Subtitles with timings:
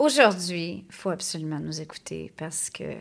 [0.00, 2.98] aujourd'hui, il faut absolument nous écouter parce que,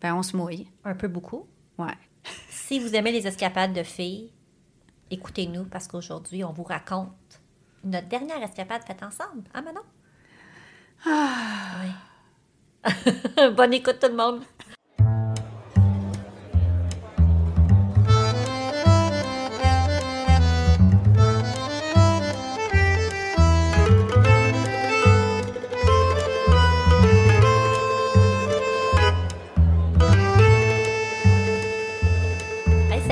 [0.00, 0.68] ben, on se mouille.
[0.84, 1.48] Un peu beaucoup.
[1.78, 1.98] Ouais.
[2.50, 4.30] Si vous aimez les escapades de filles,
[5.10, 7.40] écoutez-nous parce qu'aujourd'hui, on vous raconte
[7.82, 9.44] notre dernière escapade faite ensemble.
[9.54, 9.80] Ah, Manon?
[11.06, 11.80] Ah.
[11.82, 13.50] Oui.
[13.56, 14.42] Bonne écoute, tout le monde.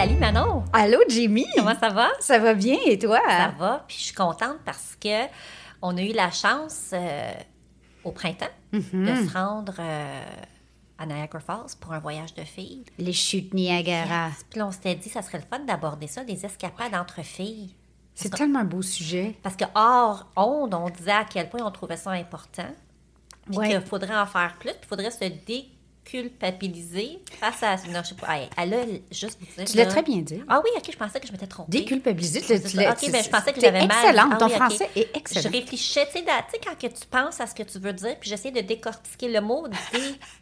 [0.07, 0.65] Salut Manon!
[0.73, 1.47] Allô, Jimmy?
[1.57, 2.11] Comment ça va?
[2.21, 3.21] Ça va bien et toi?
[3.27, 5.27] Ça va, puis je suis contente parce que
[5.83, 7.33] on a eu la chance euh,
[8.05, 9.05] au printemps Mhm.
[9.07, 10.25] de se rendre euh,
[10.99, 12.85] à Niagara Falls pour un voyage de filles.
[12.99, 14.31] Les chutes Niagara.
[14.51, 17.75] Puis là, on s'était dit, ça serait le fun d'aborder ça, des escapades entre filles.
[18.15, 19.37] C'est tellement un beau sujet.
[19.43, 22.69] Parce que hors onde, on disait à quel point on trouvait ça important.
[23.47, 23.69] Puis Ouais.
[23.71, 25.25] qu'il faudrait en faire plus, puis il faudrait se
[26.07, 27.77] déculpabiliser face à...
[27.93, 28.39] Non, je sais pas.
[28.57, 30.41] Elle a juste dire, Tu l'as là- très bien dit.
[30.49, 31.71] Ah oui, OK, je pensais que je m'étais trompée.
[31.79, 33.91] Déculpabiliser, tu l'as- l'as- OK, ben, je pensais que j'avais mal.
[34.05, 34.33] excellente.
[34.35, 35.51] Ah Ton oui, français est Je excellent.
[35.51, 36.25] réfléchissais, tu sais,
[36.65, 39.41] quand que tu penses à ce que tu veux dire, puis j'essayais de décortiquer le
[39.41, 39.67] mot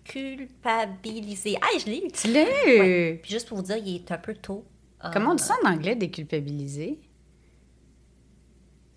[0.06, 1.56] déculpabiliser.
[1.62, 2.08] Ah, je l'ai.
[2.12, 3.16] Tu l'as.
[3.22, 4.64] Puis juste pour vous dire, il est un peu tôt.
[5.12, 6.98] Comment on Um, dit ça en anglais, déculpabiliser?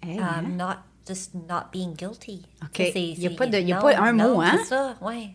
[0.01, 0.41] Hey, hein?
[0.43, 0.75] I'm not
[1.05, 2.43] just not being guilty.
[2.63, 2.79] OK.
[2.95, 4.55] Il y a pas de- il y a non, pas un non, mot, hein?
[4.59, 5.31] C'est ça, oui.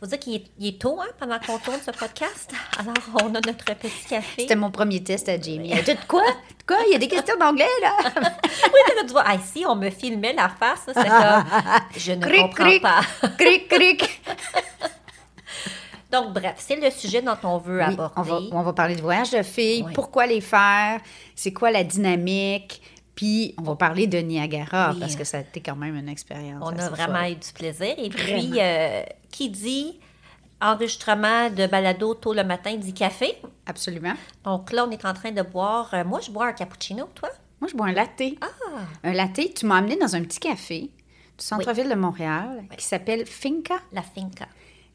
[0.00, 2.50] Faut dire qu'il est, tôt, hein, pendant qu'on tourne ce podcast.
[2.78, 4.42] Alors, on a notre petit café.
[4.42, 5.70] C'était mon premier test à Jamie.
[5.72, 6.22] Elle dit, de quoi?
[6.22, 6.76] De quoi?
[6.88, 7.92] Il y a des questions d'anglais, là?
[8.14, 11.44] Oui, mais là, tu vois, ah, si on me filmait la face, c'est comme,
[11.96, 12.82] je ne Cric, comprends cric.
[12.82, 13.00] pas.
[13.38, 14.20] cric, cric.
[16.10, 18.14] Donc, bref, c'est le sujet dont on veut Oui, aborder.
[18.16, 19.92] on, va, on va parler de voyage de filles, Oui.
[19.94, 21.00] pourquoi les faire,
[21.34, 22.80] c'est quoi la dynamique,
[23.14, 25.00] puis on va parler de Niagara Oui.
[25.00, 26.62] parce que ça a été quand même une expérience.
[26.64, 27.32] On a vraiment folle.
[27.32, 27.94] eu du plaisir.
[27.98, 29.98] Et puis, euh, qui dit
[30.60, 33.36] enregistrement de balado tôt le matin dit café.
[33.66, 34.14] Absolument.
[34.44, 35.90] Donc là, on est en train de boire.
[35.94, 37.28] euh, moi, je bois un cappuccino, toi?
[37.60, 38.22] Moi, je bois un latte.
[38.40, 38.46] Ah!
[39.04, 40.80] Un latte, tu m'as amené dans un petit café
[41.38, 43.76] du centre-ville de Montréal qui s'appelle Finca.
[43.92, 44.46] La finca.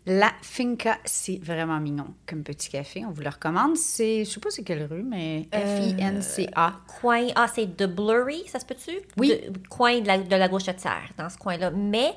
[0.05, 3.05] La Finca, c'est vraiment mignon comme petit café.
[3.05, 3.77] On vous le recommande.
[3.77, 6.73] C'est, je sais pas c'est quelle rue, mais F-I-N-C-A.
[6.99, 7.27] Coin.
[7.35, 8.91] Ah, c'est de Blurry, ça se peut-tu?
[9.17, 9.29] Oui.
[9.29, 11.71] De- coin de la, de la gauchetière, dans ce coin-là.
[11.71, 12.13] Mais.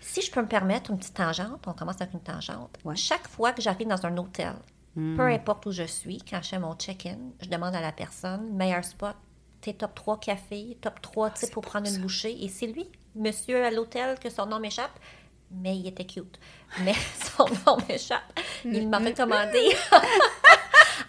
[0.00, 2.78] Si je peux me permettre une petite tangente, on commence avec une tangente.
[2.84, 2.94] Ouais.
[2.94, 4.54] Chaque fois que j'arrive dans un hôtel,
[4.94, 8.48] peu importe où je suis, quand je fais mon check-in, je demande à la personne,
[8.54, 9.16] meilleur spot,
[9.60, 12.42] t'es top 3 café, top 3 tu sais, pour prendre une bouchée.
[12.44, 14.98] Et c'est lui, monsieur à l'hôtel, que son nom m'échappe,
[15.50, 16.38] mais il était cute.
[16.80, 16.94] Mais
[17.36, 18.38] son nom m'échappe.
[18.64, 19.70] Il m'a recommandé.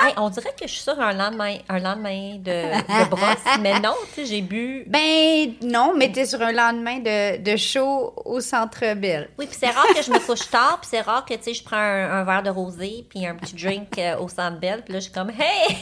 [0.02, 3.82] Hey, on dirait que je suis sur un lendemain, un lendemain de, de brosse, mais
[3.82, 8.14] non, tu sais, j'ai bu Ben non, mais t'es sur un lendemain de, de show
[8.24, 9.30] au centre-ville.
[9.38, 11.54] Oui, puis c'est rare que je me couche tard, puis c'est rare que, tu sais,
[11.54, 14.84] je prends un, un verre de rosé, puis un petit drink euh, au Centre Bell,
[14.86, 15.76] puis là, je suis comme «Hey!»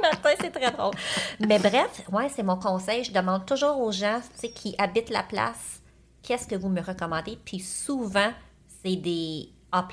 [0.00, 0.94] matin, c'est très drôle.
[1.40, 3.04] Mais bref, ouais, c'est mon conseil.
[3.04, 5.77] Je demande toujours aux gens, tu sais, qui habitent la place,
[6.28, 7.38] qu'est-ce que vous me recommandez?
[7.42, 8.30] Puis souvent,
[8.84, 9.86] c'est des A++.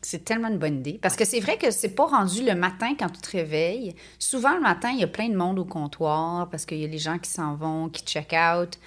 [0.00, 0.98] C'est tellement une bonne idée.
[1.02, 3.96] Parce que c'est vrai que c'est pas rendu le matin quand tu te réveilles.
[4.20, 6.88] Souvent, le matin, il y a plein de monde au comptoir parce qu'il y a
[6.88, 8.78] les gens qui s'en vont, qui check out.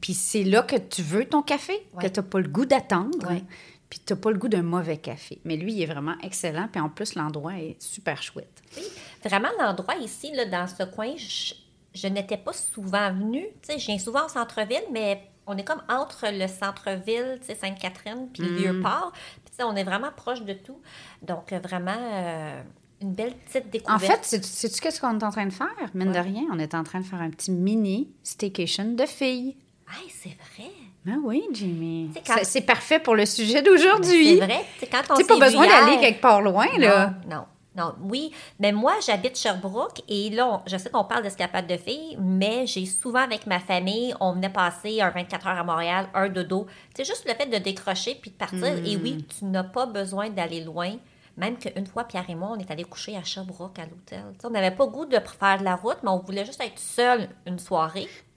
[0.00, 2.04] Puis c'est là que tu veux ton café, Ouais.
[2.04, 3.28] que tu n'as pas le goût d'attendre.
[3.30, 3.44] Ouais.
[3.88, 5.40] Puis tu n'as pas le goût d'un mauvais café.
[5.44, 6.68] Mais lui, il est vraiment excellent.
[6.70, 8.62] Puis en plus, l'endroit est super chouette.
[8.76, 8.82] Oui.
[9.24, 11.54] Vraiment, l'endroit ici, là, dans ce coin, je,
[11.94, 13.46] je n'étais pas souvent venue.
[13.62, 17.46] Tu sais, je viens souvent au centre-ville, mais on est comme entre le centre-ville, tu
[17.48, 19.12] sais, Sainte-Catherine, puis le Vieux-Port.
[19.12, 20.78] Puis, tu sais, on est vraiment proche de tout.
[21.22, 22.62] Donc, euh, vraiment, euh,
[23.00, 24.24] une belle petite En découverte.
[24.24, 25.68] fait, sais- sais-tu qu'est-ce qu'on est en train de faire?
[25.94, 29.56] Mine de rien, on est en train de faire un petit mini staycation de filles.
[29.90, 30.70] Hey, c'est vrai.
[31.08, 32.10] Ah oui, Jimmy.
[32.14, 34.38] C'est quand- C'est- C'est parfait pour le sujet d'aujourd'hui.
[34.38, 34.64] C'est vrai.
[34.90, 37.14] Quand on sais, pas besoin d'aller quelque part loin, là.
[37.30, 37.44] Non,
[37.78, 37.94] non.
[38.02, 42.16] Oui, mais moi, j'habite Sherbrooke et là, on- je sais qu'on parle d'escapade de filles,
[42.20, 46.28] mais j'ai souvent avec ma famille, on venait passer un 24 heures à Montréal, un
[46.28, 46.66] dodo.
[46.96, 48.58] C'est juste le fait de décrocher puis de partir.
[48.84, 50.96] Et oui, tu n'as pas besoin d'aller loin.
[51.36, 54.24] Même qu'une fois, Pierre et moi, on est allés coucher à Sherbrooke à l'hôtel.
[54.42, 57.28] On n'avait pas goût de faire de la route, mais on voulait juste être seul
[57.46, 58.08] une soirée.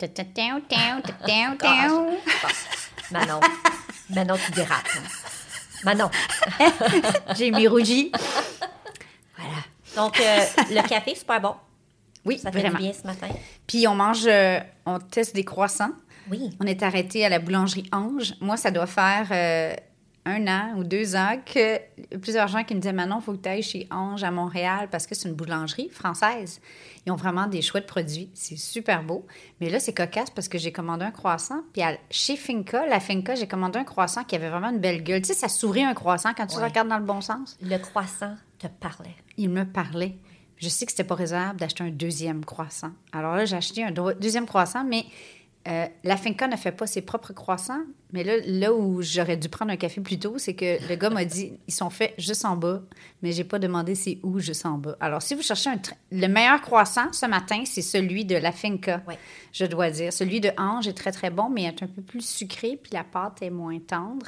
[3.12, 3.40] Manon,
[4.12, 4.86] Manon, tu dérapes.
[4.96, 5.02] hein.
[5.84, 6.12] Manon.
[7.36, 8.12] Jamie rougi.
[9.42, 10.08] Voilà.
[10.08, 10.40] Donc, euh,
[10.70, 11.56] le café, super bon.
[12.26, 12.78] Oui, Ça fait vraiment.
[12.78, 13.28] du bien ce matin.
[13.68, 15.92] Puis on mange, euh, on teste des croissants.
[16.30, 16.52] Oui.
[16.60, 18.36] On est arrêté à la boulangerie Ange.
[18.42, 19.74] Moi, ça doit faire euh,
[20.26, 21.80] un an ou deux ans que
[22.18, 24.88] plusieurs gens qui me disaient Manon, il faut que tu ailles chez Ange à Montréal
[24.92, 26.62] parce que c'est une boulangerie française.
[27.06, 28.30] Ils ont vraiment des chouettes produits.
[28.36, 29.26] C'est super beau.
[29.60, 31.62] Mais là, c'est cocasse parce que j'ai commandé un croissant.
[31.74, 35.02] Puis à- chez Finca, la Finca, j'ai commandé un croissant qui avait vraiment une belle
[35.04, 35.22] gueule.
[35.22, 36.66] Tu sais, ça sourit un croissant quand tu Ouais.
[36.66, 37.58] regardes dans le bon sens.
[37.62, 39.16] Le croissant te parlait.
[39.38, 40.16] Il me parlait.
[40.58, 42.92] Je sais que c'était pas raisonnable d'acheter un deuxième croissant.
[43.12, 45.06] Alors là, j'ai acheté un deuxième croissant, mais
[45.68, 47.84] euh, la Finca ne fait pas ses propres croissants.
[48.14, 51.10] Mais là, là où j'aurais dû prendre un café plus tôt, c'est que le gars
[51.12, 52.82] m'a dit ils sont faits juste en bas,
[53.22, 54.96] mais j'ai pas demandé c'est où juste en bas.
[55.00, 55.80] Alors, si vous cherchez un
[56.12, 59.04] le meilleur croissant ce matin, c'est celui de la Finca,
[59.54, 60.12] je dois dire.
[60.12, 62.92] Celui de Ange est très, très bon, mais il est un peu plus sucré, puis
[62.94, 64.26] la pâte est moins tendre.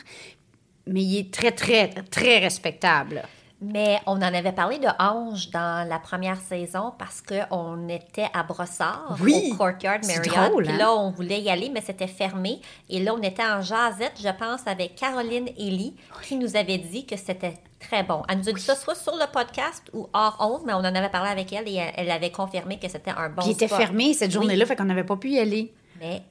[0.86, 3.24] Mais il est très, très, très respectable.
[3.64, 8.44] Mais on en avait parlé de Ange dans la première saison parce qu'on était à
[8.44, 9.52] Brossard, Oui!
[9.52, 10.50] au Courtyard C'est Marriott.
[10.50, 10.78] drôle, Puis hein?
[10.78, 12.60] là, on voulait y aller, mais c'était fermé.
[12.90, 17.06] Et là, on était en jasette, je pense, avec Caroline Elie, qui nous avait dit
[17.06, 18.24] que c'était très bon.
[18.30, 20.84] Elle nous a dit ça soit sur le podcast ou hors honte, mais on en
[20.96, 23.68] avait parlé avec elle et elle, avait confirmé que c'était un bon Puis il était
[23.68, 25.74] fermé cette journée-là, fait qu'on n'avait pas pu y aller.
[26.00, 26.22] Mais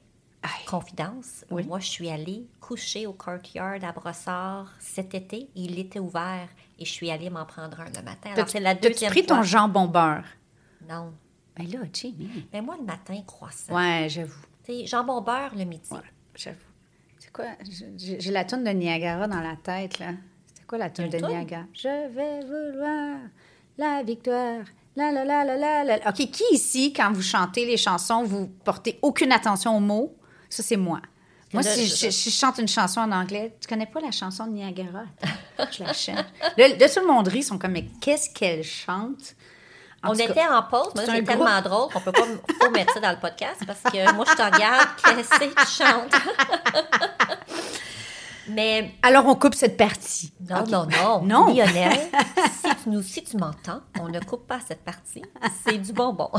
[0.43, 0.65] Aïe.
[0.67, 1.63] confidence, Oui.
[1.65, 5.47] moi, je suis allée coucher au courtyard à Brossard cet été.
[5.55, 6.47] Il était ouvert
[6.83, 8.31] et je suis allée m'en prendre un le matin.
[8.33, 10.25] Alors, c'est la t'as-tu deuxième pris ton jambon beurre?
[10.89, 11.13] Non.
[11.55, 12.45] Ben là, Jamie.
[12.51, 13.73] Mais moi, le matin, croissant.
[13.73, 14.45] Ouais, j'avoue.
[14.65, 15.89] Sais, jambon beurre le midi.
[15.91, 15.99] Ouais,
[16.35, 16.59] j'avoue.
[17.19, 17.45] C'est quoi?
[17.97, 20.11] J'ai la toune de Niagara dans la tête, là.
[20.47, 21.25] C'était quoi la toune une de?
[21.25, 21.63] Niagara?
[21.73, 23.19] Je vais vouloir
[23.77, 24.65] la victoire.
[24.97, 26.09] La la la la la la.
[26.09, 30.15] OK, qui ici, quand vous chantez les chansons, vous portez aucune attention aux mots?
[30.49, 31.01] Ça, c'est moi.
[31.53, 33.99] Moi, Là, si je- je, si je chante une chanson en anglais, tu connais pas
[33.99, 35.03] la chanson de Niagara?
[35.71, 36.25] Je la chante.
[36.57, 39.35] Là, là, tout le monde rit, ils sont comme, mais qu'est-ce qu'elle chante?
[40.05, 42.25] En On cas, était en pause, mais c'est tellement drôle qu'on peut pas
[42.61, 45.83] faut mettre ça dans le podcast parce que moi, je te regarde, qu'est-ce que tu
[45.83, 46.13] chantes?
[48.49, 50.33] mais Alors, on coupe cette partie.
[50.49, 51.21] non, non, non.
[51.23, 51.53] Non.
[51.53, 51.97] Lionel,
[52.61, 55.23] si tu, nous, si tu m'entends, on ne coupe pas cette partie.
[55.65, 56.29] C'est du bonbon.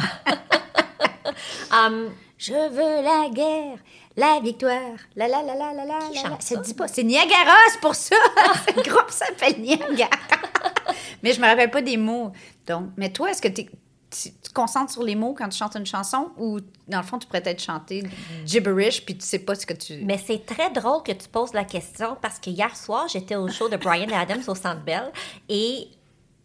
[1.73, 2.11] Hum,
[2.47, 3.79] Je veux la guerre,
[4.19, 5.99] la victoire, la la la la la la.
[6.01, 6.41] Qui la, chante la.
[6.41, 6.57] Ça?
[6.57, 6.89] dit pas.
[6.89, 8.17] C'est Niagara, c'est pour ça.
[8.77, 10.11] le groupe s'appelle Niagara.
[11.23, 12.33] mais je me rappelle pas des mots.
[12.67, 13.67] Donc, mais toi, est-ce que tu
[14.11, 17.19] tu te concentres sur les mots quand tu chantes une chanson ou dans le fond
[17.19, 18.05] tu pourrais peut-être chanter
[18.47, 20.05] gibberish puis tu sais pas ce que tu.
[20.05, 23.49] Mais c'est très drôle que tu poses la question parce que hier soir, j'étais au
[23.49, 25.11] show de Brian Adams au Centre Bell
[25.49, 25.89] et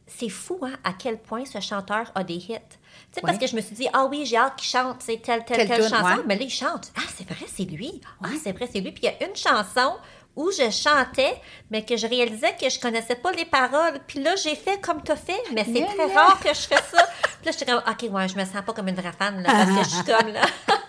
[0.07, 2.78] c'est fou hein, à quel point ce chanteur a des hits.
[3.11, 5.43] Sais, parce que je me suis dit, ah oui, j'ai hâte qu'il chante c'est telle,
[5.43, 6.05] telle, Telle telle, tune, chanson.
[6.17, 6.23] ouais.
[6.27, 6.91] Mais là, il chante.
[6.95, 7.99] Ah, c'est vrai, c'est lui.
[8.23, 8.91] Ah, c'est vrai, c'est lui.
[8.91, 9.95] Puis il y a une chanson
[10.35, 11.41] où je chantais,
[11.71, 13.99] mais que je réalisais que je connaissais pas les paroles.
[14.07, 16.61] Puis là, j'ai fait comme tu as fait, mais c'est Nya, très rare que je
[16.61, 17.03] fais ça.
[17.41, 19.49] Puis là, j'étais comme, OK, ouais, je me sens pas comme une vraie fan, là,
[19.51, 20.41] parce que je suis comme, là.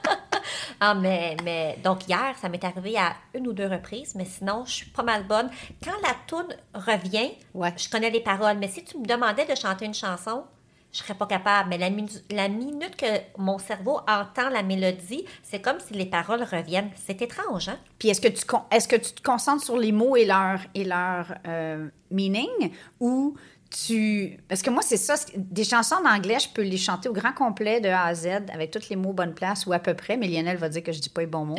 [0.83, 4.65] Ah, mais, mais donc hier, ça m'est arrivé à une ou deux reprises, mais sinon,
[4.67, 5.51] je suis pas mal bonne.
[5.85, 7.75] Quand la toune revient, Ouais.
[7.77, 10.45] je connais les paroles, mais si tu me demandais de chanter une chanson,
[10.93, 11.69] je serais pas capable.
[11.71, 13.07] Mais la, minu- la minute que
[13.39, 16.91] mon cerveau entend la mélodie, c'est comme si les paroles reviennent.
[16.97, 17.79] C'est étrange, hein?
[17.99, 20.59] Puis est-ce que tu con- est-ce que tu te concentres sur les mots et leur
[20.75, 22.73] et leur euh, meaning?
[23.01, 23.37] Ou
[23.71, 27.13] tu parce que moi c'est ça des chansons en anglais je peux les chanter au
[27.13, 29.95] grand complet de A à Z avec tous les mots bonne place ou à peu
[29.95, 31.55] près mais Lionel va dire que je dis pas les bons mots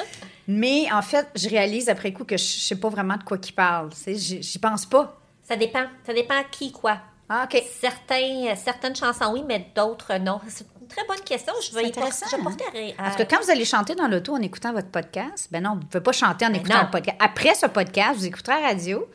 [0.46, 3.54] mais en fait je réalise après coup que je sais pas vraiment de quoi qu'il
[3.56, 5.86] parle j'y pense pas Ça dépend.
[6.06, 6.98] Ça dépend qui, quoi.
[7.28, 10.40] Ah ok Certains, certaines chansons, oui, mais d'autres, non.
[10.48, 11.52] C'est une très bonne question.
[11.60, 12.44] Je vais y porter, intéressant, je vais hein?
[12.44, 15.62] porter à- Parce que quand vous allez chanter dans l'auto en écoutant votre podcast, ben
[15.62, 16.84] non, vous ne pouvez pas chanter en Ben écoutant non.
[16.84, 17.16] le podcast.
[17.20, 19.08] Après ce podcast, vous écouterez la radio,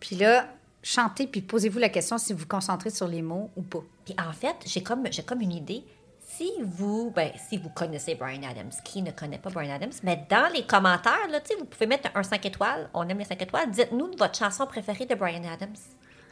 [0.00, 0.46] puis là,
[0.82, 3.82] chantez, puis posez-vous la question si vous vous concentrez sur les mots ou pas.
[4.04, 5.84] Puis en fait, j'ai comme, j'ai comme une idée.
[6.28, 10.26] Si vous, ben, si vous connaissez Brian Adams, qui ne connaît pas Brian Adams, mais
[10.28, 12.90] dans les commentaires, là, vous pouvez mettre un 5 étoiles.
[12.92, 13.70] On aime les 5 étoiles.
[13.70, 15.72] Dites-nous votre chanson préférée de Brian Adams.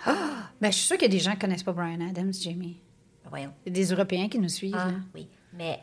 [0.60, 2.32] Ben, je suis sûre qu'il y a des gens qui ne connaissent pas Brian Adams,
[2.32, 2.80] Jamie.
[3.24, 3.52] Ben, voyons.
[3.66, 4.76] Il y a des Européens qui nous suivent.
[4.78, 4.94] Ah, là.
[5.14, 5.28] oui.
[5.52, 5.80] Mais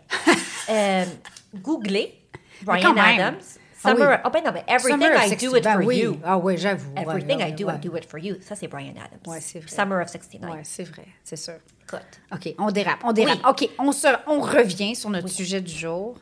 [0.70, 1.06] euh,
[1.56, 2.96] googlez Mais Brian.
[2.98, 3.36] Adams.
[3.84, 3.98] Ah oui.
[3.98, 4.20] Summer.
[4.24, 5.98] Oh, ben non, mais Everything Summer I 60 do it ben for oui.
[5.98, 6.20] you.
[6.24, 6.94] Ah oui, j'avoue.
[6.96, 7.76] Everything ouais, I do, ouais.
[7.76, 8.36] I do it for you.
[8.42, 9.20] Ça, c'est Brian Adams.
[9.26, 9.70] Ouais, c'est vrai.
[9.70, 10.52] Summer of 69.
[10.52, 11.56] Ouais, c'est vrai, c'est sûr.
[11.84, 12.22] Écoute.
[12.32, 13.40] OK, on dérape, on dérape.
[13.44, 13.50] Oui.
[13.50, 16.18] OK, on, se, on revient sur notre sujet du jour.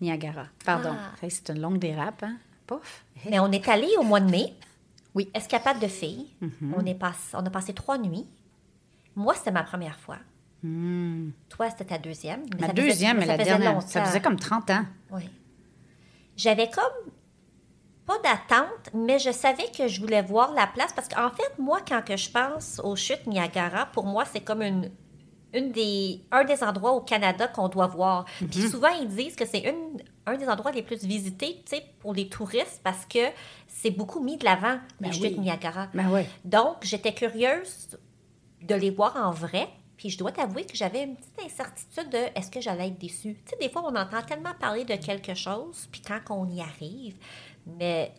[0.00, 0.46] Niagara.
[0.64, 0.92] Pardon.
[0.92, 1.26] Ah.
[1.28, 2.36] C'est une longue dérape, hein?
[2.66, 3.04] Pouf.
[3.28, 4.52] Mais on est allé au mois de mai.
[5.16, 5.28] Oui.
[5.34, 6.28] Escapade de filles.
[6.76, 8.26] on, est pass- on a passé trois nuits.
[9.16, 10.18] Moi, c'était ma première fois.
[11.48, 12.40] Toi, c'était ta deuxième.
[12.42, 12.60] mais Hmm.
[12.60, 13.72] Ma ça faisait- deuxième, mais ça la dernière.
[13.74, 13.86] longtemps.
[13.86, 14.84] Ça faisait comme 30 ans.
[15.10, 15.28] Oui.
[16.36, 17.12] J'avais comme
[18.04, 21.80] pas d'attente, mais je savais que je voulais voir la place parce qu'en fait, moi,
[21.86, 24.90] quand que je pense aux chutes Niagara, pour moi, c'est comme une,
[25.56, 28.24] une des, un des endroits au Canada qu'on doit voir.
[28.50, 28.70] Puis Mhm.
[28.70, 31.62] souvent, ils disent que c'est une, un des endroits les plus visités,
[32.00, 33.18] pour les touristes parce que
[33.66, 35.40] c'est beaucoup mis de l'avant, Ben les chutes oui.
[35.40, 35.88] Niagara.
[35.94, 36.24] Ben.
[36.44, 37.96] Donc, j'étais curieuse
[38.62, 39.68] de les voir en vrai.
[39.96, 43.34] Puis je dois t'avouer que j'avais une petite incertitude de est-ce que j'allais être déçue.
[43.46, 46.60] Tu sais, des fois, on entend tellement parler de quelque chose, puis quand on y
[46.60, 47.16] arrive,
[47.78, 48.12] mais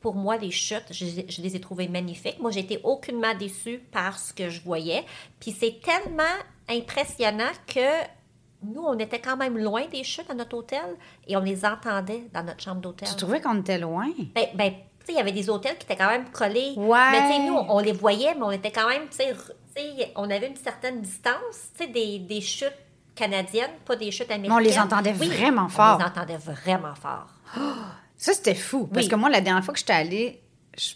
[0.00, 2.38] pour moi, les chutes, je, je les ai trouvées magnifiques.
[2.40, 5.04] Moi, été aucunement déçue par ce que je voyais.
[5.40, 6.22] Puis c'est tellement
[6.70, 8.04] impressionnant que
[8.62, 10.96] nous, on était quand même loin des chutes à notre hôtel
[11.26, 13.08] et on les entendait dans notre chambre d'hôtel.
[13.08, 14.08] Tu trouvais qu'on était loin?
[14.34, 16.74] Ben, ben, tu sais, il y avait des hôtels qui étaient quand même collés.
[16.76, 17.10] Ouais.
[17.12, 19.34] Mais tu sais, nous, on les voyait, mais on était quand même, tu sais,
[20.16, 22.74] on avait une certaine distance, tu sais, des, des chutes
[23.14, 24.52] canadiennes, pas des chutes américaines.
[24.52, 25.98] on les entendait Oui, vraiment On fort.
[25.98, 27.28] les entendait vraiment fort.
[28.18, 28.86] Ça, c'était fou.
[28.86, 29.10] Parce Oui.
[29.10, 30.42] que moi, la dernière fois que j'étais allée,
[30.76, 30.92] je-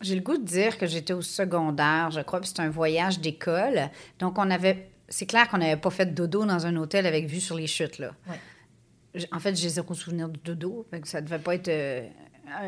[0.00, 3.20] j'ai le goût de dire que j'étais au secondaire, je crois, puis c'était un voyage
[3.20, 3.88] d'école.
[4.18, 4.88] Donc, on avait.
[5.08, 7.66] C'est clair qu'on n'avait pas fait de dodo dans un hôtel avec vue sur les
[7.66, 8.12] chutes, là.
[8.28, 9.26] Ouais.
[9.32, 10.86] En fait, j'ai zéro souvenir du dodo.
[10.92, 12.06] Que ça devait pas être euh,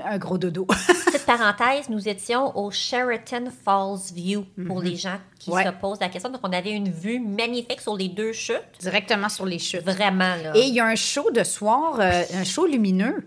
[0.04, 0.64] un, un gros dodo.
[1.06, 5.56] Petite parenthèse, nous étions au Sheraton Falls View pour les gens qui Mhm.
[5.56, 5.64] Ouais.
[5.64, 6.30] se posent la question.
[6.30, 8.60] Donc, on avait une vue magnifique sur les deux chutes.
[8.80, 9.82] Directement sur les chutes.
[9.84, 10.52] Vraiment, là.
[10.56, 13.24] Et il y a un show de soir, euh, un show lumineux.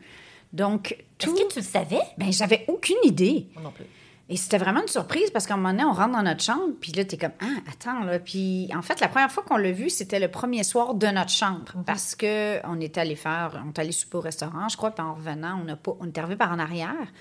[0.56, 1.36] Donc, Est-ce tout.
[1.36, 2.00] que tu le savais?
[2.18, 3.48] Ben, j'avais aucune idée.
[3.54, 3.86] Moi non plus.
[4.28, 6.74] Et c'était vraiment une surprise parce qu'à un moment donné, on rentre dans notre chambre,
[6.82, 8.18] puis là, t'es comme, ah, attends, là.
[8.18, 11.30] Puis en fait, la première fois qu'on l'a vu, c'était le premier soir de notre
[11.30, 14.92] chambre parce que on était allé faire, on est allé souper au restaurant, je crois,
[14.92, 17.12] puis en revenant, on, a pas, on est arrivé par en arrière.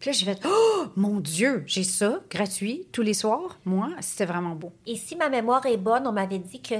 [0.00, 3.58] Puis là, j'ai fait, oh, mon Dieu, j'ai ça, gratuit, tous les soirs.
[3.64, 4.72] Moi, c'était vraiment beau.
[4.86, 6.74] Et si ma mémoire est bonne, on m'avait dit que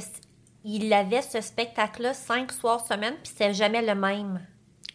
[0.65, 4.41] il avait ce spectacle-là cinq soirs semaine, puis c'est jamais le même.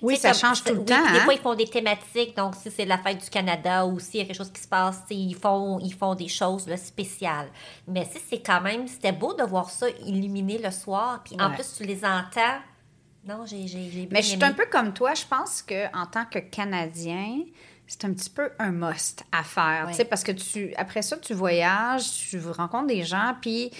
[0.03, 1.01] Oui, ça comme- change tout le oui, temps.
[1.11, 1.23] Des hein?
[1.23, 2.35] fois, ils font des thématiques.
[2.35, 4.67] Donc, si c'est la fête du Canada ou s'il y a quelque chose qui se
[4.67, 7.47] passe, ils font, ils font des choses là, spéciales.
[7.87, 11.21] Mais si c'est quand même, c'était beau de voir ça illuminé le soir.
[11.23, 12.59] Puis en plus, tu les entends.
[13.25, 15.13] Non, j'ai j'ai j'ai bien Mais je suis un peu comme toi.
[15.13, 17.39] Je pense que en tant que Canadien,
[17.87, 19.87] c'est un petit peu un must à faire.
[19.87, 20.05] Ouais.
[20.05, 23.71] Parce que tu, après ça, tu voyages, tu rencontres des gens, puis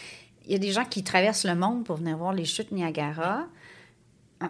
[0.46, 3.46] il y a des gens qui traversent le monde pour venir voir les chutes Niagara.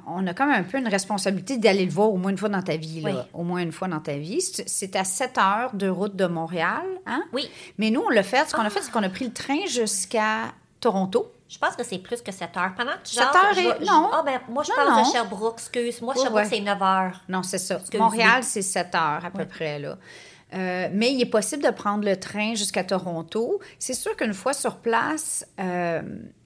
[0.08, 2.62] On a comme un peu une responsabilité d'aller le voir au moins une fois dans
[2.62, 3.02] ta vie.
[3.02, 3.10] Là.
[3.12, 3.18] Oui.
[3.34, 4.42] Au moins une fois dans ta vie.
[4.42, 6.84] C'est à 7 heures de route de Montréal.
[7.06, 7.24] Hein?
[7.34, 8.48] Oui, Mais nous, on l'a fait.
[8.50, 8.70] Ce qu'on a Ah.
[8.70, 11.32] fait, c'est qu'on a pris le train jusqu'à Toronto.
[11.50, 12.74] je pense que c'est plus que 7 heures.
[12.76, 14.10] Pendant que tu 7 jases, heures et- je- non.
[14.12, 15.08] Ah, ben, moi, je Non, parle non.
[15.08, 16.02] de Sherbrooke, excuse.
[16.02, 16.46] Moi, Sherbrooke, ouais.
[16.50, 17.22] c'est 9 heures.
[17.30, 17.78] Non, c'est ça.
[18.00, 19.98] Montréal, c'est 7 heures à peu près, là.
[20.56, 23.60] Euh, mais il est possible de prendre le train jusqu'à Toronto.
[23.80, 26.02] C'est sûr qu'une fois sur place, euh,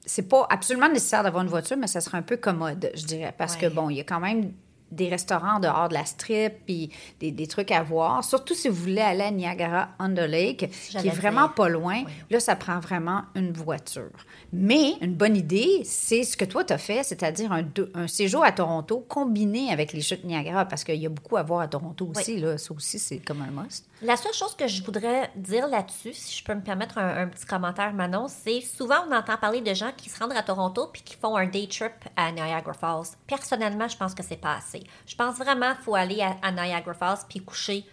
[0.08, 3.34] c'est pas absolument nécessaire d'avoir une voiture, mais ça serait un peu commode, je dirais.
[3.38, 4.52] Parce que, bon, il y a quand même
[4.90, 8.24] des restaurants en dehors de la strip, puis des, des trucs à voir.
[8.24, 12.04] Surtout si vous voulez aller à Niagara-on-the-Lake, qui est vraiment pas loin.
[12.30, 14.12] Là, ça prend vraiment une voiture.
[14.54, 17.52] Mais une bonne idée, c'est ce que toi, tu as fait, c'est-à-dire
[17.94, 21.44] un séjour à Toronto combiné avec les chutes Niagara, parce qu'il y a beaucoup à
[21.44, 22.40] voir à Toronto aussi.
[22.40, 22.58] Là.
[22.58, 23.87] Ça aussi, c'est comme un must.
[24.02, 27.28] La seule chose que je voudrais dire là-dessus, si je peux me permettre un, un
[27.28, 30.88] petit commentaire, Manon, c'est souvent on entend parler de gens qui se rendent à Toronto
[30.94, 33.16] puis qui font un day trip à Niagara Falls.
[33.26, 34.84] Personnellement, je pense que c'est pas assez.
[35.08, 37.86] Je pense vraiment qu'il faut aller à, à Niagara Falls puis coucher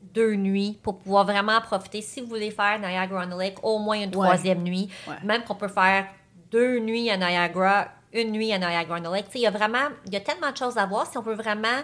[0.00, 2.02] deux nuits pour pouvoir vraiment profiter.
[2.02, 4.88] Si vous voulez faire Niagara on the Lake, au moins une troisième nuit.
[5.06, 5.16] Ouais.
[5.24, 6.06] Même qu'on peut faire
[6.50, 7.88] deux nuits à Niagara,
[8.22, 9.26] une nuit à Niagara on Lake.
[9.34, 11.06] Il y a vraiment, il y a tellement de choses à voir.
[11.10, 11.82] Si on veut vraiment,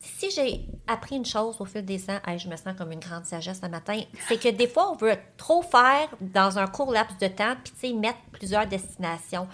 [0.00, 3.00] si j'ai appris une chose au fil des ans, hey, je me sens comme une
[3.00, 6.92] grande sagesse ce matin, c'est que des fois, on veut trop faire dans un court
[6.92, 9.46] laps de temps, puis mettre plusieurs destinations.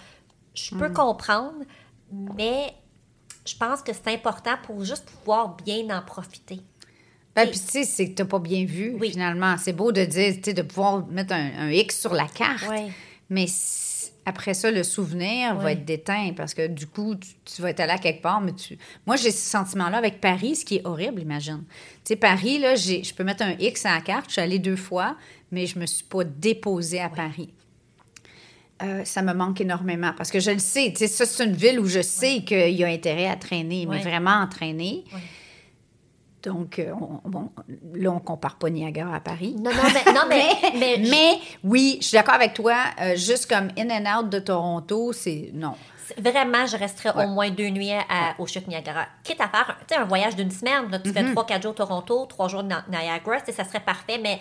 [0.53, 1.63] Je peux comprendre,
[2.11, 2.73] mais
[3.45, 6.59] je pense que c'est important pour juste pouvoir bien en profiter.
[7.33, 9.11] Ben, puis tu sais, c'est que pas bien vu, Oui.
[9.11, 9.55] finalement.
[9.57, 12.65] C'est beau de dire, tu sais, de pouvoir mettre un, un X sur la carte.
[13.29, 13.90] Mais si-
[14.25, 17.79] après ça, le souvenir va être déteint parce que du coup, tu, tu vas être
[17.79, 18.77] allé à quelque part, mais tu...
[19.07, 21.63] Moi, j'ai ce sentiment-là avec Paris, ce qui est horrible, imagine.
[21.67, 24.25] Tu sais, Paris, là, j'ai- je peux mettre un X à la carte.
[24.27, 25.17] Je suis allée deux fois,
[25.51, 27.49] mais je me suis pas déposée à Paris.
[28.83, 30.89] Euh, ça me manque énormément parce que je le sais.
[30.91, 33.85] Tu sais, ça, c'est une ville où je sais qu'il y a intérêt à traîner,
[33.85, 35.03] mais vraiment à traîner.
[36.43, 37.49] Donc, euh, on- bon,
[37.93, 39.55] là, on compare pas Niagara à Paris.
[39.59, 40.45] Non, non, mais, non, mais,
[40.79, 42.75] mais, Mais oui, je suis d'accord avec toi.
[42.99, 45.75] euh, juste comme In and Out de Toronto, c'est non.
[46.17, 47.25] Vraiment, je resterais Ouais.
[47.25, 49.05] au moins deux nuits à, au chute Niagara.
[49.23, 51.13] Quitte à faire tu sais, un voyage d'une semaine, là, tu Mm-hmm.
[51.13, 54.19] fais trois, quatre jours Toronto, trois jours Na- Niagara, ça serait parfait.
[54.21, 54.39] Mais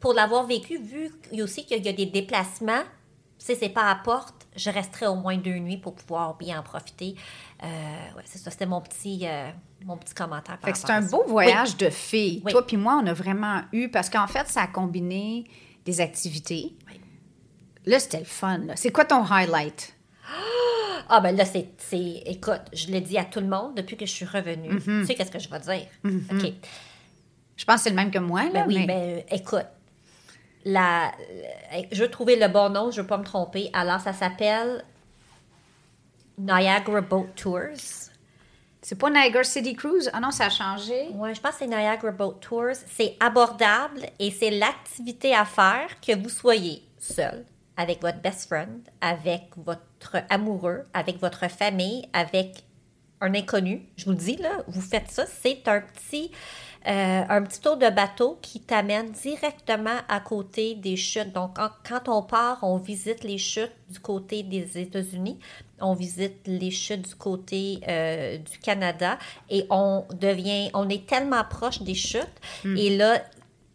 [0.00, 1.12] pour l'avoir vécu, vu
[1.42, 2.82] aussi qu'il y a des déplacements,
[3.38, 6.58] tu sais, c'est pas à porte, je resterais au moins deux nuits pour pouvoir bien
[6.58, 7.14] en profiter.
[7.62, 7.66] Euh,
[8.16, 9.50] ouais, c'est ça, c'était mon petit, euh,
[9.84, 10.58] mon petit commentaire.
[10.58, 12.42] par Fait que c'est un beau voyage de filles.
[12.44, 12.52] Oui.
[12.52, 15.44] Toi puis moi, on a vraiment eu parce qu'en fait, ça a combiné
[15.84, 16.74] des activités.
[16.88, 17.00] Oui.
[17.84, 18.58] Là, c'était le fun.
[18.58, 18.74] là.
[18.76, 19.94] C'est quoi ton highlight?
[21.08, 21.68] Ah, ben là, c'est.
[21.78, 24.70] c'est- Écoute, je l'ai dit à tout le monde depuis que je suis revenue.
[24.74, 25.00] Mm-hmm.
[25.02, 25.86] Tu sais, qu'est-ce que je vais dire?
[26.04, 26.52] OK.
[27.56, 28.42] Je pense que c'est le même que moi.
[28.44, 29.66] Là, Ben oui, mais- ben euh, écoute.
[30.64, 31.12] La,
[31.70, 33.70] la- je veux trouver le bon nom, je veux pas me tromper.
[33.72, 34.84] Alors, ça s'appelle
[36.38, 38.10] Niagara Boat Tours.
[38.88, 40.08] C'est pas Niagara City Cruise?
[40.12, 41.08] Ah non, ça a changé.
[41.14, 42.76] Ouais, je pense que c'est Niagara Boat Tours.
[42.86, 47.44] C'est abordable et c'est l'activité à faire que vous soyez seul,
[47.76, 52.62] avec votre best friend, avec votre amoureux, avec votre famille, avec
[53.20, 53.88] un inconnu.
[53.96, 55.26] Je vous le dis, là, vous faites ça.
[55.26, 56.30] C'est un petit,
[56.86, 61.32] euh, un petit tour de bateau qui t'amène directement à côté des chutes.
[61.32, 65.38] Donc, en- quand on part, on visite les chutes du côté des États-Unis,
[65.80, 69.18] on visite les chutes du côté euh, du Canada
[69.50, 72.26] et on devient, on est tellement proche des chutes.
[72.64, 73.20] Et là,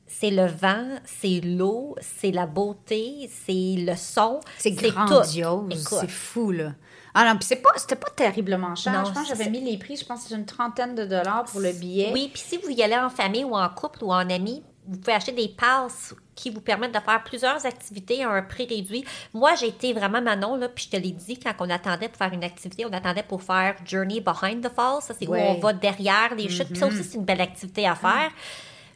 [0.07, 4.39] c'est le vent, c'est l'eau, c'est la beauté, c'est le son.
[4.57, 4.91] C'est tout.
[4.91, 5.83] grandiose.
[6.01, 6.73] C'est fou, là.
[7.13, 8.93] Ah non, puis c'est pas, c'était pas terriblement cher.
[8.93, 11.05] Non, je pense que j'avais mis les prix, je pense que c'est une trentaine de
[11.05, 12.11] dollars pour le billet.
[12.13, 14.97] Oui, puis si vous y allez en famille ou en couple ou en ami, vous
[14.97, 19.05] pouvez acheter des passes qui vous permettent de faire plusieurs activités à un prix réduit.
[19.33, 22.17] Moi, j'ai été vraiment Manon, là, puis je te l'ai dit, quand on attendait pour
[22.17, 25.01] faire une activité, on attendait pour faire Journey Behind the Falls.
[25.01, 26.69] Ça, c'est où on va derrière les chutes.
[26.69, 28.31] Puis ça aussi, c'est une belle activité à faire.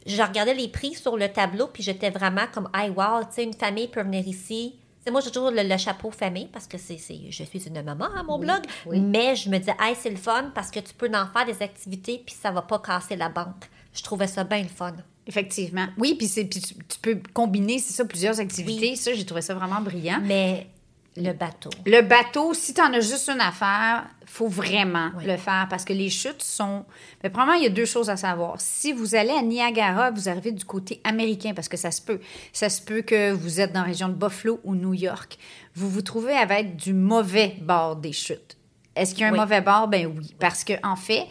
[0.06, 3.44] Je regardais les prix sur le tableau, puis j'étais vraiment comme, hey, wow, tu sais,
[3.44, 4.74] une famille peut venir ici.
[5.10, 8.08] Moi, j'ai toujours le, le chapeau famille parce que c'est, c'est- je suis une maman
[8.16, 8.60] à mon blog.
[8.86, 9.00] oui.
[9.00, 11.62] Mais je me disais, hey, c'est le fun parce que tu peux en faire des
[11.62, 13.68] activités puis ça va pas casser la banque.
[13.92, 14.94] Je trouvais ça bien le fun.
[15.26, 15.86] Effectivement.
[15.98, 18.94] Oui, puis tu, tu peux combiner, c'est ça, plusieurs activités.
[18.96, 20.18] Ça, j'ai trouvé ça vraiment brillant.
[20.22, 20.66] Mais
[21.16, 21.70] le bateau.
[21.86, 25.24] Le bateau, si tu en as juste une affaire, faut vraiment Oui.
[25.24, 26.84] le faire parce que les chutes sont.
[27.22, 28.56] Mais probablement, il y a deux choses à savoir.
[28.60, 32.20] Si vous allez à Niagara, vous arrivez du côté américain parce que ça se peut.
[32.52, 35.38] Ça se peut que vous êtes dans la région de Buffalo ou New York.
[35.74, 38.56] Vous vous trouvez avec du mauvais bord des chutes.
[38.94, 39.38] Est-ce qu'il y a un Oui.
[39.38, 39.88] mauvais bord?
[39.88, 40.34] Ben oui.
[40.38, 41.26] Parce que en fait,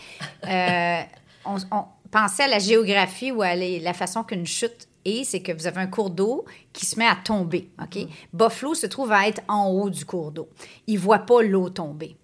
[0.48, 1.02] euh,
[1.46, 5.52] on, on pensait à la géographie ou à la façon qu'une chute est, c'est que
[5.52, 7.70] vous avez un cours d'eau qui se met à tomber.
[7.82, 8.06] OK?
[8.34, 10.50] Buffalo se trouve à être en haut du cours d'eau.
[10.88, 12.16] Il ne voit pas l'eau tomber.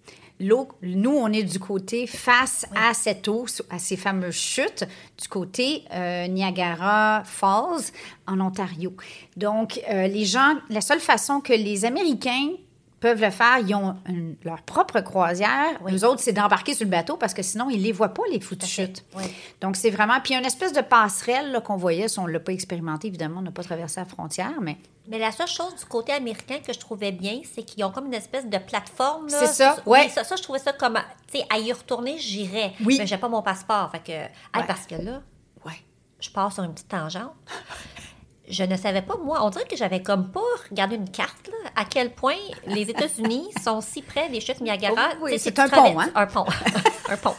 [0.41, 4.85] L'eau, nous, on est du côté face à cette eau, à ces fameuses chutes,
[5.21, 7.91] du côté euh, Niagara Falls,
[8.25, 8.91] en Ontario.
[9.37, 12.53] Donc, euh, les gens, la seule façon que les Américains
[13.01, 15.77] peuvent le faire, ils ont une- leur propre croisière.
[15.83, 15.94] Oui.
[15.94, 18.24] Eux autres, c'est d'embarquer sur le bateau parce que sinon, ils ne les voient pas,
[18.31, 19.03] les foutues chutes.
[19.18, 19.24] Oui.
[19.59, 20.20] Donc, c'est vraiment.
[20.22, 22.07] Puis, il y a une espèce de passerelle qu'on voyait.
[22.07, 25.18] Si on ne l'a pas expérimenté, évidemment, on n'a pas traversé la frontière, mais Mais
[25.18, 28.14] la seule chose du côté américain que je trouvais bien, c'est qu'ils ont comme une
[28.14, 29.27] espèce de plateforme.
[29.29, 30.09] C'est ça, Oui, ouais.
[30.09, 31.00] ça, ça, je trouvais ça comme.
[31.31, 32.74] Tu sais, à y retourner, j'irais.
[32.85, 32.98] Oui.
[33.00, 33.90] Mais j'ai pas mon passeport.
[33.92, 34.11] Fait que.
[34.11, 34.64] Hey, Ouais.
[34.68, 35.22] parce que là,
[35.66, 35.81] ouais.
[36.20, 37.33] je pars sur une petite tangente.
[38.49, 41.69] Je ne savais pas, moi, on dirait que j'avais comme pas regardé une carte, là,
[41.75, 45.09] à quel point les États-Unis sont si près des chutes Niagara.
[45.13, 46.09] Oh oui, c'est un pont, hein?
[46.15, 46.45] Un pont.
[47.09, 47.35] un pont.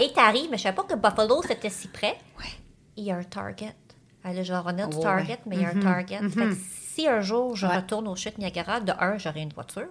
[0.00, 2.16] Et t'arrives, mais je savais pas que Buffalo, c'était si près.
[2.38, 2.44] Ouais.
[2.96, 3.74] Il y a un Target.
[4.24, 4.98] Ah, là, je vais revenir du.
[5.00, 6.20] Target, mais il y a un Target.
[6.30, 7.76] Fait que si un jour je Ouais.
[7.76, 9.86] retourne aux chutes Niagara, de un, j'aurai une voiture.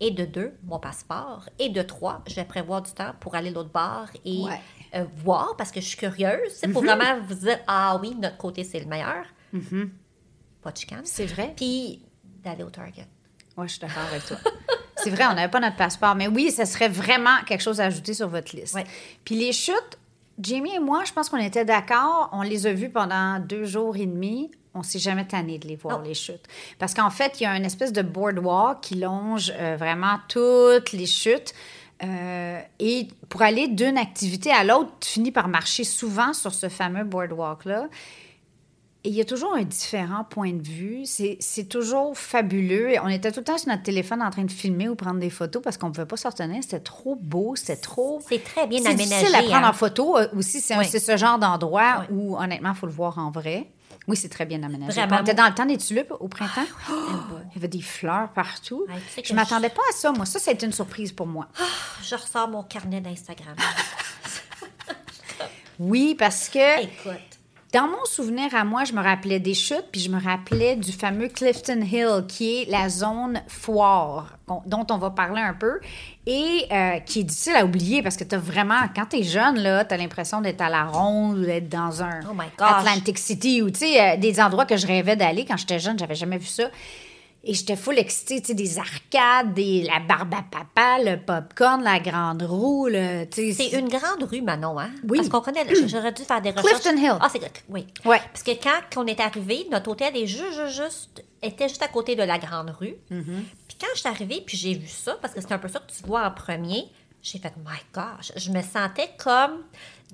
[0.00, 1.48] Et de deux, mon passeport.
[1.58, 4.42] Et de trois, je vais prévoir du temps pour aller l'autre bar et
[4.94, 6.52] euh, voir parce que je suis curieuse.
[6.54, 9.24] C'est pour vraiment vous dire Ah oui, notre côté, c'est le meilleur.
[10.62, 11.00] Pas de chicane.
[11.04, 11.52] C'est vrai.
[11.56, 12.02] Puis
[12.42, 13.06] d'aller au Target.
[13.56, 14.36] Oui, je suis d'accord avec toi.
[14.96, 17.84] C'est vrai, on n'avait pas notre passeport, mais oui, ça serait vraiment quelque chose à
[17.84, 18.74] ajouter sur votre liste.
[18.74, 18.84] Ouais.
[19.24, 19.98] Puis les chutes,
[20.40, 22.30] Jamie et moi, je pense qu'on était d'accord.
[22.32, 24.50] On les a vues pendant deux jours et demi.
[24.74, 26.04] On s'est jamais tanné de les voir, Non.
[26.04, 26.44] les chutes.
[26.80, 30.92] Parce qu'en fait, il y a une espèce de boardwalk qui longe euh, vraiment toutes
[30.92, 31.54] les chutes.
[32.02, 36.68] Euh, et pour aller d'une activité à l'autre, tu finis par marcher souvent sur ce
[36.68, 37.88] fameux boardwalk-là.
[39.08, 41.06] Et il y a toujours un différent point de vue.
[41.06, 42.90] C'est c'est toujours fabuleux.
[42.90, 45.18] Et on était tout le temps sur notre téléphone en train de filmer ou prendre
[45.18, 46.62] des photos parce qu'on ne pouvait pas se retenir.
[46.62, 48.20] C'était trop beau, c'était trop...
[48.28, 49.08] C'est très bien C'est aménagé.
[49.08, 49.70] difficile à prendre hein.
[49.70, 50.60] en photo euh, aussi.
[50.60, 50.84] C'est Oui.
[50.86, 52.16] c'est ce genre d'endroit Oui.
[52.18, 53.70] où, honnêtement, il faut le voir en vrai.
[54.08, 55.00] Oui, c'est très bien aménagé.
[55.00, 55.16] Vraiment.
[55.20, 56.66] On était dans le temps des tulipes au printemps.
[56.90, 56.94] beau.
[57.52, 58.84] Il y avait des fleurs partout.
[58.90, 60.12] Ouais, tu sais que je m'attendais pas à ça.
[60.12, 61.48] Moi, ça, c'était une surprise pour moi.
[62.02, 63.56] Je ressors mon carnet d'Instagram.
[65.80, 66.82] Oui, parce que...
[66.82, 67.27] Écoute.
[67.74, 70.90] Dans mon souvenir à moi, je me rappelais des chutes, puis je me rappelais du
[70.90, 75.78] fameux Clifton Hill, qui est la zone foire, on- dont on va parler un peu,
[76.26, 79.22] et euh, qui est difficile à oublier parce que tu as vraiment, quand tu es
[79.22, 82.20] jeune, là, tu as l'impression d'être à la ronde ou d'être dans un
[82.58, 82.64] Oh.
[82.64, 85.98] Atlantic City ou tu sais, euh, des endroits que je rêvais d'aller quand j'étais jeune,
[85.98, 86.70] j'avais jamais vu ça.
[87.44, 91.82] Et j'étais full excitée, tu sais, des arcades, des, la barbe à papa, le popcorn,
[91.82, 93.26] la grande roue, le.
[93.30, 94.90] C'est une grande rue, Manon, hein?
[95.08, 95.18] Oui.
[95.18, 96.80] Parce qu'on connaît, j'aurais dû faire des recherches.
[96.80, 97.16] Clifton Hill.
[97.20, 97.86] Ah, c'est oui.
[98.04, 98.20] Ouais.
[98.32, 102.16] Parce que quand on est arrivé, notre hôtel est juste, juste, était juste à côté
[102.16, 102.96] de la grande rue.
[103.10, 103.42] Mm-hmm.
[103.68, 105.78] Puis quand je suis arrivée, puis j'ai vu ça, parce que c'est un peu ça
[105.78, 106.86] que tu vois en premier,
[107.22, 109.62] j'ai fait, my gosh, je me sentais comme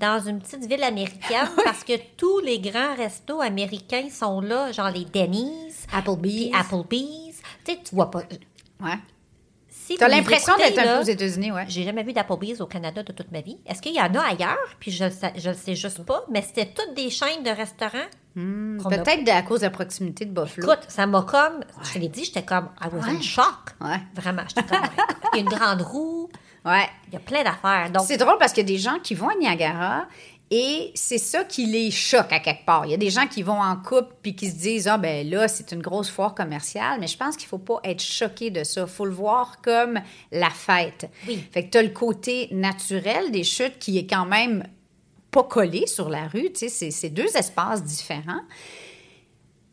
[0.00, 4.90] dans une petite ville américaine parce que tous les grands restos américains sont là, genre
[4.90, 6.50] les Denny's, Applebee's.
[6.54, 7.42] Applebee's.
[7.64, 8.22] Tu sais, tu vois pas.
[8.80, 8.98] Ouais.
[9.68, 11.66] Si T'as l'impression d'être un peu aux États-Unis, ouais.
[11.68, 13.58] j'ai jamais vu d'Applebee's au Canada de toute ma vie.
[13.66, 14.56] Est-ce qu'il y en a ailleurs?
[14.80, 15.10] Puis je ne
[15.48, 16.24] le sais juste pas.
[16.30, 17.98] Mais c'était toutes des chaînes de restaurants.
[17.98, 20.72] a- Peut-être à cause de la proximité de Buffalo.
[20.72, 21.60] Écoute, ça m'a comme...
[21.82, 22.70] Je te l'ai dit, j'étais comme...
[22.82, 23.22] I was in Ouais.
[23.22, 23.74] shock.
[23.82, 24.00] Ouais.
[24.14, 24.86] Vraiment, j'étais comme...
[25.34, 26.23] Il y a une grande roue.
[26.64, 26.88] Ouais.
[27.08, 27.90] Il y a plein d'affaires.
[27.90, 30.06] Donc, C'est drôle parce qu'il y a des gens qui vont à Niagara
[30.50, 32.84] et c'est ça qui les choque à quelque part.
[32.86, 35.28] Il y a des gens qui vont en couple puis qui se disent ah ben
[35.28, 38.62] là c'est une grosse foire commerciale, mais je pense qu'il faut pas être choqué de
[38.62, 38.86] ça.
[38.86, 40.00] Faut le voir comme
[40.32, 41.10] la fête.
[41.26, 41.42] Oui.
[41.52, 44.64] Fait que tu as le côté naturel des chutes qui est quand même
[45.30, 48.42] pas collé sur la rue, tu sais, c'est deux espaces différents.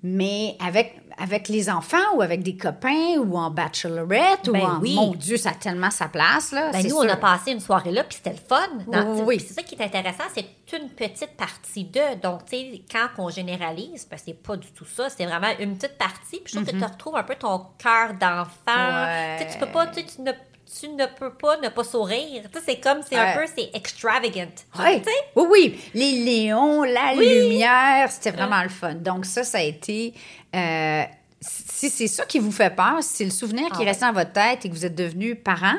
[0.04, 4.80] Mais avec, avec les enfants ou avec des copains ou en bachelorette Ben ou en...
[4.80, 4.96] oui.
[4.96, 6.72] Mon Dieu, ça a tellement sa place, là.
[6.72, 9.24] ben, nous, on a passé une soirée là, puis c'était le fun.
[9.26, 12.20] Oui, C'est ça qui est intéressant, c'est une petite partie de.
[12.22, 15.10] Donc, tu sais, quand on généralise, ben, c'est pas du tout ça.
[15.10, 16.40] C'est vraiment une petite partie.
[16.40, 19.06] Puis je trouve que tu retrouves un peu ton cœur d'enfant.
[19.06, 19.38] Ouais.
[19.38, 20.32] Tu sais, tu peux pas, tu ne,
[20.80, 22.44] tu ne peux pas ne pas sourire.
[22.52, 24.48] Tu sais, c'est comme, c'est un peu, c'est extravagant.
[24.80, 25.02] Ouais.
[25.36, 25.82] Oui, oui.
[25.94, 27.28] Les léons, la Oui.
[27.28, 28.94] lumière, c'était vraiment le fun.
[28.96, 30.14] Donc, ça, ça a été.
[30.56, 31.04] euh,
[31.42, 34.06] si c'est ça qui vous fait peur, si c'est le souvenir qui Ah est resté
[34.06, 35.74] dans votre tête et que vous êtes devenu parent,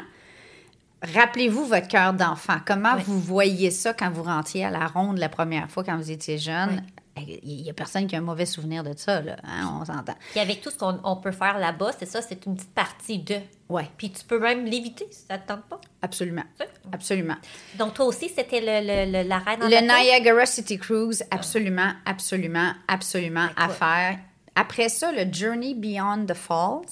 [1.14, 2.57] rappelez-vous votre cœur d'enfant.
[2.66, 6.11] Comment vous voyez ça quand vous rentiez à la ronde la première fois quand vous
[6.11, 6.83] étiez jeune?
[7.16, 9.37] Il n'y a personne qui a un mauvais souvenir de ça, là.
[9.44, 10.14] hein, on s'entend.
[10.31, 13.18] Puis avec tout ce qu'on on peut faire là-bas, c'est ça, c'est une petite partie
[13.18, 13.37] de.
[13.68, 15.81] Oui, Puis tu peux même l'éviter si ça te tente pas.
[16.01, 16.44] absolument.
[16.90, 17.37] Absolument.
[17.79, 19.81] Donc, toi aussi, c'était le, le, le- la reine en Le?
[19.81, 24.18] Niagara City Cruise, absolument, absolument, absolument à faire.
[24.55, 26.87] Après ça, le Journey Beyond the Falls,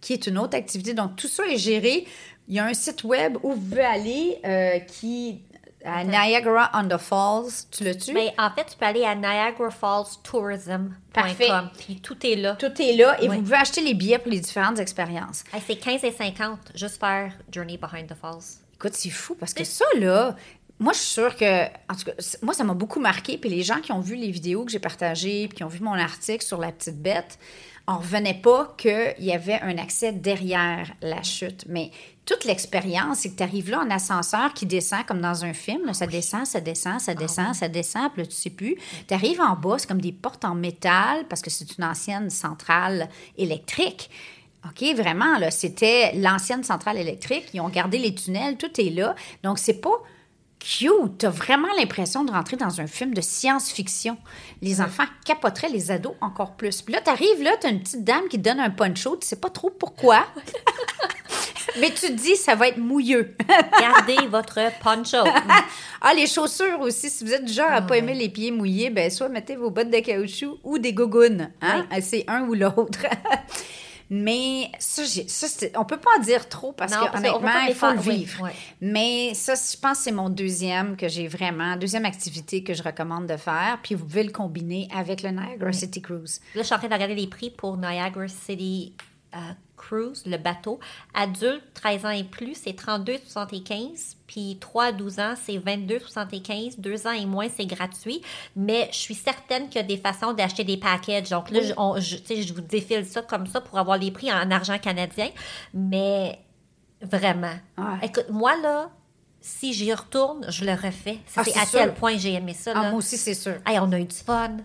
[0.00, 0.92] qui est une autre activité.
[0.94, 2.06] Donc, tout ça est géré.
[2.48, 5.40] Il y a un site web où vous pouvez aller euh, qui.
[5.84, 7.66] À Niagara on the Falls.
[7.70, 8.12] Tu l'as-tu?
[8.12, 11.70] Mais en fait, tu peux aller à niagarafallstourism.com.
[11.78, 12.56] Puis tout est là.
[12.56, 13.36] Tout est là et Oui.
[13.36, 15.44] vous pouvez acheter les billets pour les différentes expériences.
[15.52, 18.60] Hey, c'est 15 et 50, juste faire Journey Behind the Falls.
[18.74, 20.34] Écoute, c'est fou parce que ça, là,
[20.78, 23.38] moi, je suis sûre que, en tout cas, moi, ça m'a beaucoup marqué.
[23.38, 25.80] Puis les gens qui ont vu les vidéos que j'ai partagées, puis qui ont vu
[25.80, 27.38] mon article sur la petite bête,
[27.86, 31.64] on revenait pas qu'il y avait un accès derrière la chute.
[31.68, 31.90] Mais
[32.26, 35.84] toute l'expérience, c'est que tu arrives là en ascenseur qui descend comme dans un film.
[35.84, 35.92] là.
[35.92, 38.76] ça descend, ça descend, ça descend, ça descend, puis là, tu sais plus.
[39.06, 42.30] Tu arrives en bas, c'est comme des portes en métal parce que c'est une ancienne
[42.30, 44.10] centrale électrique.
[44.64, 47.50] OK, vraiment, là, c'était l'ancienne centrale électrique.
[47.52, 49.14] Ils ont gardé les tunnels, tout est là.
[49.42, 50.00] Donc, c'est pas
[50.58, 51.18] cute.
[51.18, 54.16] T'as vraiment l'impression de rentrer dans un film de science-fiction.
[54.62, 56.80] Les enfants capoteraient, les ados encore plus.
[56.80, 59.36] Puis là, t'arrives là, t'as une petite dame qui te donne un poncho, tu sais
[59.36, 60.24] pas trop pourquoi.
[61.80, 63.34] Mais tu te dis, ça va être mouilleux.
[63.80, 65.18] Gardez votre poncho.
[66.00, 68.90] ah, les chaussures aussi, si vous êtes du genre à pas aimer les pieds mouillés,
[68.90, 71.50] ben soit mettez vos bottes de caoutchouc ou des gougounes.
[71.60, 71.86] Hein?
[72.00, 73.00] C'est un ou l'autre.
[74.10, 77.74] Mais ça, ça on peut pas en dire trop parce Non, que parce honnêtement, il
[77.74, 78.48] faut le oui, vivre.
[78.80, 82.82] Mais ça, je pense que c'est mon deuxième que j'ai vraiment, deuxième activité que je
[82.82, 83.78] recommande de faire.
[83.82, 86.40] Puis vous pouvez le combiner avec le Niagara City Cruise.
[86.54, 88.92] Là, je suis en train de regarder les prix pour Niagara City
[89.34, 89.38] euh,
[89.86, 90.80] Cruise, le bateau.
[91.14, 94.14] Adulte, 13 ans et plus, c'est 32,75.
[94.26, 96.80] Puis 3 à 12 ans, c'est 22,75.
[96.80, 98.22] 2 ans et moins, c'est gratuit.
[98.56, 101.28] Mais je suis certaine qu'il y a des façons d'acheter des packages.
[101.30, 103.98] Donc là, je, on- je- tu sais, je vous défile ça comme ça pour avoir
[103.98, 105.28] les prix en argent canadien.
[105.72, 106.38] Mais
[107.02, 107.54] vraiment.
[108.02, 108.90] Écoute, moi, là,
[109.40, 111.18] si j'y retourne, je le refais.
[111.36, 111.78] Ah, c'est à sûr.
[111.80, 112.72] quel point j'ai aimé ça.
[112.74, 112.88] Ah, là.
[112.88, 113.56] moi aussi, c'est sûr.
[113.66, 114.56] Hey, on a eu du fun.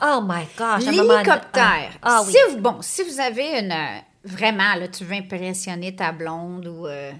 [0.00, 0.84] Oh my gosh.
[0.84, 1.90] L'hélicoptère.
[2.00, 2.32] Ah, ah oui.
[2.32, 3.74] si vous, bon, si vous avez une.
[4.28, 6.86] Vraiment, là, tu veux impressionner ta blonde ou.
[6.86, 7.12] euh,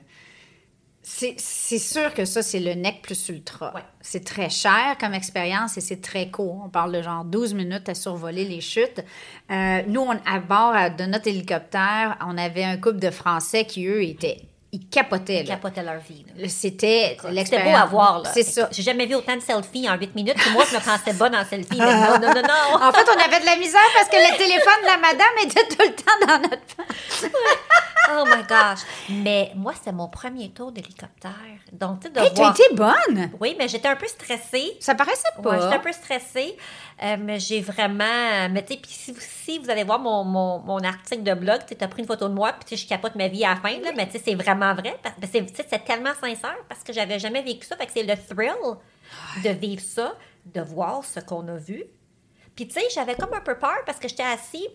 [1.02, 3.74] c'est sûr que ça, c'est le nec plus ultra.
[3.74, 3.80] Ouais.
[4.00, 6.62] C'est très cher comme expérience et c'est très court.
[6.66, 9.02] On parle de genre 12 minutes à survoler les chutes.
[9.50, 13.64] Euh, nous, on, à bord euh, de notre hélicoptère, on avait un couple de Français
[13.64, 14.42] qui, eux, étaient.
[14.70, 15.40] Ils capotaient.
[15.40, 16.26] Ils capotaient leur vie.
[16.48, 17.72] C'était C'était l'expérience.
[17.72, 18.22] beau à voir.
[18.34, 18.68] C'est ça.
[18.70, 20.34] J'ai jamais vu autant de selfies en 8 minutes.
[20.36, 21.78] Puis moi, je me pensais bonne en selfie.
[21.78, 21.86] non,
[22.20, 22.82] non, non, non.
[22.88, 25.66] En fait, on avait de la misère parce que le téléphone de la madame était
[25.68, 26.58] tout le temps dans notre
[28.10, 28.80] Oh my gosh.
[29.10, 31.30] Mais moi, c'est mon premier tour d'hélicoptère.
[31.72, 33.30] Donc, tu sais, de Hey, été bonne!
[33.38, 34.76] Oui, mais j'étais un peu stressée.
[34.80, 35.50] Ça paraissait pas.
[35.50, 36.56] Ouais, j'étais un peu stressée.
[37.02, 38.48] Euh, mais j'ai vraiment.
[38.50, 41.34] Mais tu sais, puis si, vous- si vous allez voir mon, mon, mon article de
[41.34, 43.56] blog, tu as pris une photo de moi, puis je capote ma vie à la
[43.56, 44.98] fin, là, mais tu sais, c'est vraiment vrai?
[45.02, 47.76] Parce, ben, c'est, tellement sincère parce que j'avais jamais vécu ça.
[47.76, 48.76] Fait que c'est le thrill
[49.44, 51.84] de vivre ça, de voir ce qu'on a vu.
[52.54, 54.66] Puis tu sais, j'avais comme un peu peur parce que j'étais assis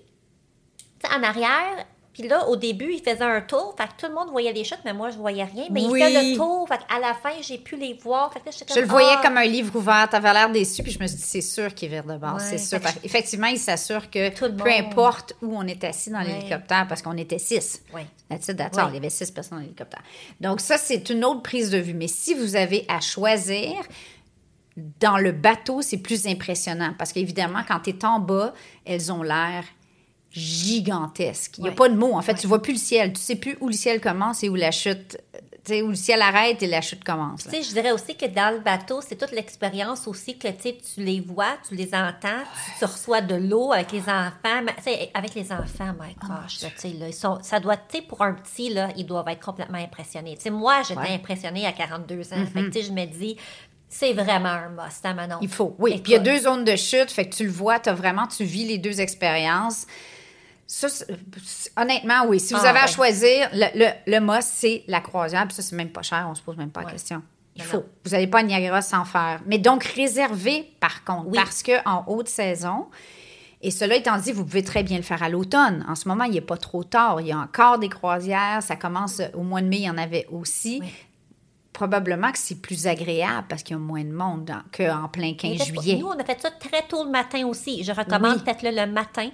[0.77, 1.85] tu sais, en arrière.
[2.13, 3.73] Puis là, au début, il faisait un tour.
[3.75, 5.65] Fait que tout le monde voyait les chutes, mais moi, je voyais rien.
[5.71, 5.99] Mais Oui.
[5.99, 6.67] il fait le tour.
[6.67, 8.31] Fait qu'à la fin, j'ai pu les voir.
[8.31, 9.21] Fait que là, j'étais Je le comme, voyais ah.
[9.23, 10.07] comme un livre ouvert.
[10.09, 12.35] T'avais l'air déçu, puis je me suis dit, c'est sûr qu'il vire de bord.
[12.35, 12.79] Ouais, c'est sûr.
[12.79, 14.79] fait que Effectivement, il s'assure que Tout peu monde.
[14.79, 16.25] importe où on est assis dans Ouais.
[16.25, 17.81] l'hélicoptère, parce qu'on était six.
[17.95, 18.05] All.
[18.29, 20.01] Il y avait six personnes dans l'hélicoptère.
[20.39, 21.93] Donc, ça, c'est une autre prise de vue.
[21.95, 23.73] Mais si vous avez à choisir,
[24.99, 26.93] dans le bateau, c'est plus impressionnant.
[26.97, 28.53] Parce qu'évidemment, quand tu es en bas,
[28.85, 29.63] elles ont l'air
[30.33, 31.57] gigantesques.
[31.57, 31.75] Il n'y a Ouais.
[31.75, 32.13] pas de mots.
[32.15, 33.13] En fait, tu vois plus le ciel.
[33.13, 35.17] Tu sais plus où le ciel commence et où la chute...
[35.65, 37.45] Tu sais, où le ciel arrête et la chute commence.
[37.45, 37.51] là.
[37.53, 40.73] Tu sais, je dirais aussi que dans le bateau, c'est toute l'expérience aussi que tu
[40.97, 44.61] les vois, tu les entends, tu, tu reçois de l'eau avec les enfants.
[44.61, 47.39] Mais, tu sais, avec les enfants, my Oh, gosh, là, tu sais, là, ils sont,
[47.43, 50.35] ça doit, tu sais, pour un petit, là, ils doivent être complètement impressionnés.
[50.35, 51.13] Tu sais, moi, j'étais Ouais.
[51.13, 52.45] Impressionnée à 42 ans.
[52.53, 53.37] Fait que, tu sais, je me dis,
[53.87, 55.37] c'est vraiment un must, hein, Manon?
[55.41, 55.91] Il faut, oui.
[56.01, 58.27] Puis il y a deux zones de chute, fait que tu le vois, tu vraiment,
[58.27, 59.85] tu vis les deux expériences.
[60.65, 60.87] Ça,
[61.77, 62.39] honnêtement, oui.
[62.39, 65.45] Si vous Ah, avez à choisir, le, le, le must, c'est la croisière.
[65.47, 67.21] Puis ça, c'est même pas cher, on se pose même pas la question.
[67.55, 67.77] Il Non, faut.
[67.77, 67.85] non.
[68.05, 69.41] Vous n'allez pas à Niagara sans faire.
[69.45, 71.37] Mais donc, réservez, par contre, Oui.
[71.37, 72.87] parce qu'en haute saison,
[73.61, 75.85] et cela étant dit, vous pouvez très bien le faire à l'automne.
[75.87, 77.21] En ce moment, il n'est pas trop tard.
[77.21, 78.61] Il y a encore des croisières.
[78.63, 80.79] Ça commence au mois de mai, il y en avait aussi.
[80.81, 80.89] Oui.
[81.71, 85.57] Probablement que c'est plus agréable parce qu'il y a moins de monde qu'en plein 15
[85.59, 85.97] Mais juillet.
[85.97, 87.83] Nous, on a fait ça très tôt le matin aussi.
[87.83, 88.43] Je recommande Oui.
[88.43, 89.29] peut-être le matin.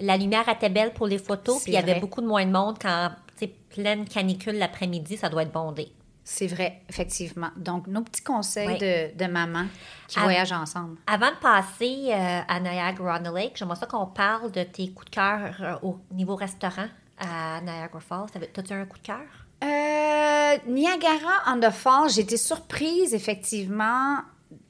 [0.00, 2.44] La lumière était belle pour les photos, C'est puis il y avait beaucoup de moins
[2.44, 5.90] de monde quand, tu sais, pleine canicule l'après-midi, ça doit être bondé.
[6.28, 7.50] C'est vrai, effectivement.
[7.56, 8.78] Donc, nos petits conseils Oui.
[8.78, 9.66] de, de maman
[10.08, 10.96] qui voyagent ensemble.
[11.06, 15.54] Avant de passer euh, à Niagara-on-the-Lake, j'aimerais ça qu'on parle de tes coups de cœur
[15.60, 18.26] euh, au niveau restaurant à Niagara Falls.
[18.52, 19.20] T'as-tu un coup de cœur?
[19.64, 24.16] Euh, Niagara on the Falls, j'ai été surprise, effectivement,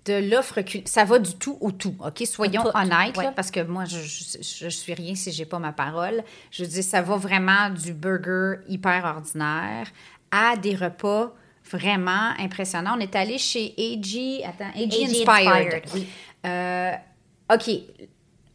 [0.07, 2.23] de l'offre Ça va du tout au tout, OK?
[2.27, 3.31] Soyons tout, honnêtes, ouais.
[3.35, 6.23] parce que moi, je, je, je suis rien si j'ai pas ma parole.
[6.51, 9.89] Je dis, ça va vraiment du burger hyper ordinaire
[10.31, 11.35] à des repas
[11.71, 12.95] vraiment impressionnants.
[12.97, 15.27] On est allé chez AG, attends, AG, AG Inspired.
[15.29, 16.07] Inspired, oui.
[16.47, 16.93] Euh,
[17.53, 17.71] OK.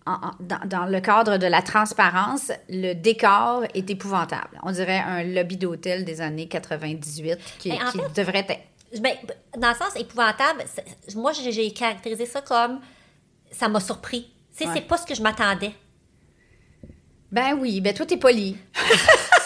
[0.07, 4.59] En- en- dans, dans le cadre de la transparence, le décor est épouvantable.
[4.63, 8.61] On dirait un lobby d'hôtel des années 98 qui, fait- devrait être...
[8.99, 9.13] Ben,
[9.58, 10.63] dans le sens épouvantable,
[11.15, 12.80] moi, j'ai caractérisé ça comme
[13.51, 14.32] ça m'a surpris.
[14.56, 14.71] Tu sais, Ouais.
[14.75, 15.71] c'est pas ce que je m'attendais.
[17.32, 18.58] Ben oui, ben toi, t'es poli.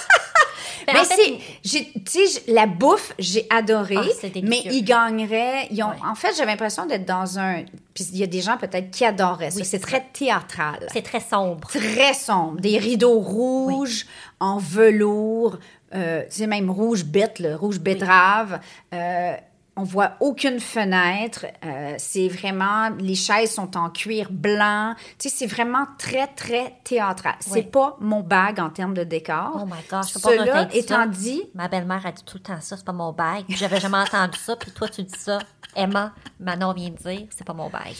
[0.87, 4.83] Ben, Mais en fait, c'est, j'ai- tu sais, la bouffe, j'ai adoré, Ah, mais ils
[4.83, 5.67] gagneraient.
[5.71, 5.95] Ils ont, Ouais.
[6.07, 7.63] En fait, j'avais l'impression d'être dans un.
[7.95, 9.57] Puis il y a des gens peut-être qui adoraient ça.
[9.57, 10.85] Oui, c'est c'est très théâtral.
[10.93, 11.67] c'est très sombre.
[11.67, 12.59] très sombre.
[12.61, 14.05] Des rideaux rouges
[14.39, 15.57] en velours,
[15.95, 18.59] euh, c'est même rouge bête, le rouge betterave.
[18.93, 19.33] Euh,
[19.77, 21.45] on voit aucune fenêtre.
[21.65, 24.93] Euh, c'est vraiment, les chaises sont en cuir blanc.
[25.19, 27.35] Tu sais, c'est vraiment très, très théâtral.
[27.41, 27.63] C'est Oui.
[27.63, 29.51] pas mon bag en termes de décor.
[29.61, 30.77] Oh my gosh, je peux pas Cela retenir ça.
[30.79, 33.43] étant dit, Ma belle-mère a dit tout le temps ça, c'est pas mon bag.
[33.49, 35.39] J'avais jamais entendu ça, puis toi, tu dis ça.
[35.75, 37.93] Emma, Manon vient de dire, c'est pas mon bag.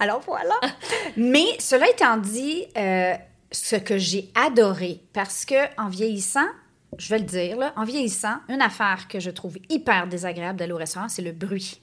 [0.00, 0.54] Alors voilà.
[1.16, 3.14] Mais cela étant dit, euh,
[3.50, 6.46] ce que j'ai adoré, parce que en vieillissant,
[6.98, 10.72] je vais le dire, là, en vieillissant, une affaire que je trouve hyper désagréable d'aller
[10.72, 11.80] au restaurant, c'est le bruit.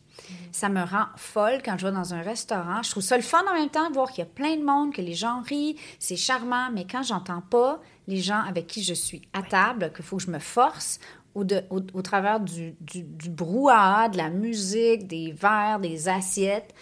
[0.51, 2.81] Ça me rend folle quand je vais dans un restaurant.
[2.81, 4.63] Je trouve ça le fun en même temps, de voir qu'il y a plein de
[4.63, 8.81] monde, que les gens rient, c'est charmant, mais quand j'entends pas les gens avec qui
[8.81, 10.99] je suis à table, qu'il faut que je me force
[11.35, 16.07] au, de- au, au travers du, du, du brouhaha, de la musique, des verres, des
[16.07, 16.73] assiettes,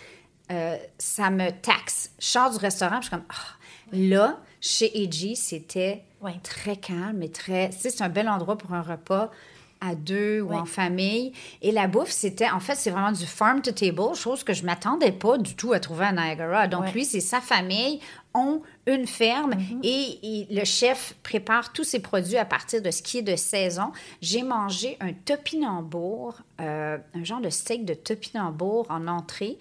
[0.51, 2.11] euh, ça me taxe.
[2.19, 3.57] Je sors du restaurant, je suis comme, ah,
[3.91, 6.39] là, chez AG, c'était Ouais.
[6.41, 7.69] très calme et très.
[7.71, 9.29] Tu sais, c'est un bel endroit pour un repas
[9.81, 10.55] à deux ou Ouais.
[10.55, 11.33] en famille.
[11.61, 14.63] Et la bouffe, c'était, en fait, c'est vraiment du farm to table, chose que je
[14.63, 16.67] m'attendais pas du tout à trouver à Niagara.
[16.67, 16.91] Donc, Ouais.
[16.93, 17.99] lui, c'est sa famille,
[18.33, 19.51] ont une ferme
[19.83, 23.35] et, et le chef prépare tous ses produits à partir de ce qui est de
[23.35, 23.91] saison.
[24.21, 29.57] J'ai mangé un topinambour, euh, un genre de steak de topinambour en entrée.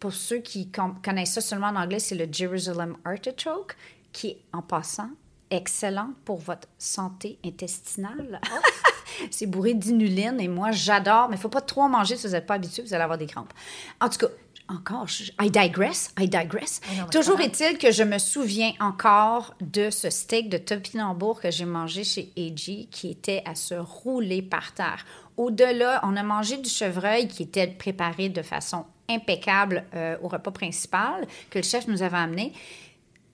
[0.00, 3.76] Pour ceux qui con- connaissent ça seulement en anglais, c'est le Jerusalem Artichoke,
[4.12, 5.10] qui est, en passant,
[5.50, 8.40] excellent pour votre santé intestinale.
[9.30, 12.32] c'est bourré d'inuline et moi, j'adore, mais il faut pas trop en manger si vous
[12.32, 13.52] n'êtes pas habitué, vous allez avoir des crampes.
[14.00, 14.32] En tout cas,
[14.68, 16.80] encore, je- I digress, I digress.
[16.96, 21.64] Non, Toujours est-il que je me souviens encore de ce steak de topinambour que j'ai
[21.64, 25.04] mangé chez AG qui était à se rouler par terre.
[25.36, 30.52] Au-delà, on a mangé du chevreuil qui était préparé de façon impeccable euh, au repas
[30.52, 32.52] principal que le chef nous avait amené.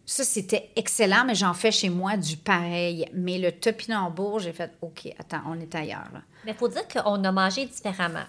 [0.09, 3.07] Ça, c'était excellent, mais j'en fais chez moi du pareil.
[3.13, 6.09] Mais le topinambour, j'ai fait, OK, attends, on est ailleurs.
[6.15, 6.21] là.
[6.45, 8.25] Mais il faut dire qu'on a mangé différemment.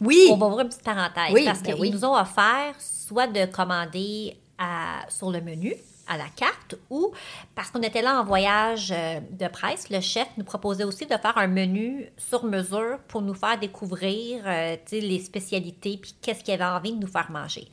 [0.00, 0.28] Oui!
[0.30, 1.32] On va ouvrir une petite parenthèse.
[1.32, 1.90] Oui, parce ben qu'ils oui.
[1.90, 5.74] nous ont offert soit de commander à- sur le menu,
[6.08, 7.12] à la carte, ou
[7.54, 11.16] parce qu'on était là en voyage euh, de presse, le chef nous proposait aussi de
[11.16, 16.52] faire un menu sur mesure pour nous faire découvrir euh, les spécialités puis qu'est-ce qu'il
[16.54, 17.68] avait envie de nous faire manger.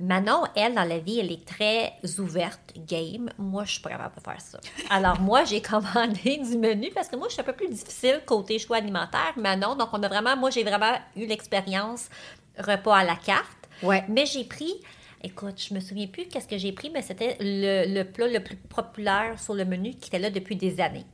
[0.00, 3.30] Manon, elle, dans la vie, elle est très ouverte, game.
[3.38, 4.58] Moi, je suis pas capable de faire ça.
[4.90, 8.20] Alors, moi, j'ai commandé du menu parce que moi, je suis un peu plus difficile
[8.26, 9.32] côté choix alimentaire.
[9.36, 12.08] Manon, donc on a vraiment, moi, j'ai vraiment eu l'expérience
[12.58, 13.68] repas à la carte.
[13.82, 14.04] Ouais.
[14.08, 14.74] Mais j'ai pris,
[15.22, 18.40] écoute, je me souviens plus qu'est-ce que j'ai pris, mais c'était le, le plat le
[18.42, 21.06] plus populaire sur le menu qui était là depuis des années.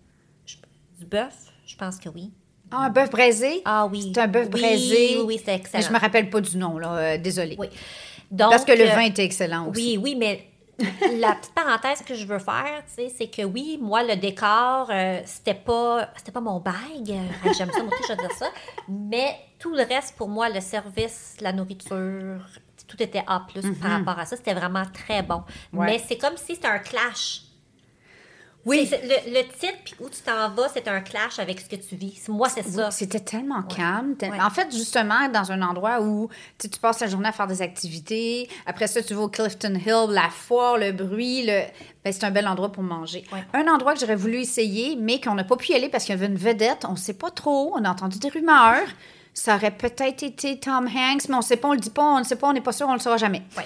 [0.46, 0.56] Je-
[0.98, 1.34] du bœuf,
[1.66, 2.30] je pense que oui.
[2.72, 3.62] Ah, un bœuf braisé?
[3.64, 4.12] Ah oui.
[4.14, 5.16] C'est un bœuf Oui, braisé.
[5.18, 5.86] Oui, oui, c'était excellent.
[5.86, 6.96] Je me rappelle pas du nom, là.
[6.96, 7.56] euh, désolée.
[7.58, 7.68] Oui.
[8.30, 9.98] Donc, Parce que le euh, vin était excellent aussi.
[9.98, 10.46] Oui, oui, mais
[11.18, 15.54] la petite parenthèse que je veux faire, c'est que oui, moi, le décor, euh, c'était
[15.54, 17.10] pas c'était pas mon bag.
[17.10, 18.46] Euh, J'aime ça, moi je veux dire ça.
[18.88, 22.46] Mais tout le reste, pour moi, le service, la nourriture,
[22.86, 23.46] tout était A+,
[23.80, 24.36] par rapport à ça.
[24.36, 25.42] C'était vraiment très bon.
[25.72, 25.86] Ouais.
[25.86, 27.42] Mais c'est comme si c'était un clash.
[28.66, 28.90] Oui.
[28.90, 31.96] Le, le titre, puis où tu t'en vas, c'est un clash avec ce que tu
[31.96, 32.20] vis.
[32.28, 32.90] Moi, c'est ça.
[32.90, 34.16] C'était tellement calme.
[34.18, 34.40] tel- Ouais.
[34.40, 38.48] En fait, justement, dans un endroit où tu, passes la journée à faire des activités,
[38.66, 41.62] après ça, tu vas au Clifton Hill, la foire, le bruit, le...
[42.04, 43.24] ben, c'est un bel endroit pour manger.
[43.32, 43.42] Ouais.
[43.54, 46.14] Un endroit que j'aurais voulu essayer, mais qu'on n'a pas pu y aller parce qu'il
[46.14, 48.86] y avait une vedette, on ne sait pas trop, on a entendu des rumeurs.
[49.32, 52.02] Ça aurait peut-être été Tom Hanks, mais on ne sait pas, on le dit pas,
[52.02, 53.42] on ne sait pas, on n'est pas sûr, on ne le saura jamais.
[53.56, 53.64] Ouais.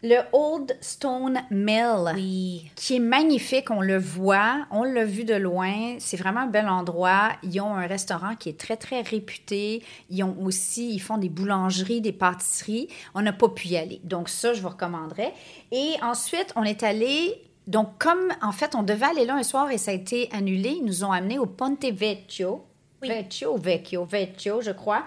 [0.00, 2.70] Le Old Stone Mill Oui.
[2.76, 3.68] qui est magnifique.
[3.72, 5.96] On le voit, on l'a vu de loin.
[5.98, 7.30] C'est vraiment un bel endroit.
[7.42, 9.82] Ils ont un restaurant qui est très, très réputé.
[10.08, 12.88] Ils ont aussi, ils font des boulangeries, des pâtisseries.
[13.16, 14.00] On n'a pas pu y aller.
[14.04, 15.34] Donc, ça, je vous recommanderais.
[15.72, 17.42] Et ensuite, on est allé.
[17.66, 20.76] Donc, comme en fait, on devait aller là un soir et ça a été annulé,
[20.78, 22.64] ils nous ont amenés au Ponte Vecchio.
[23.02, 23.08] Oui.
[23.08, 25.04] Vecchio, Vecchio, Vecchio, je crois.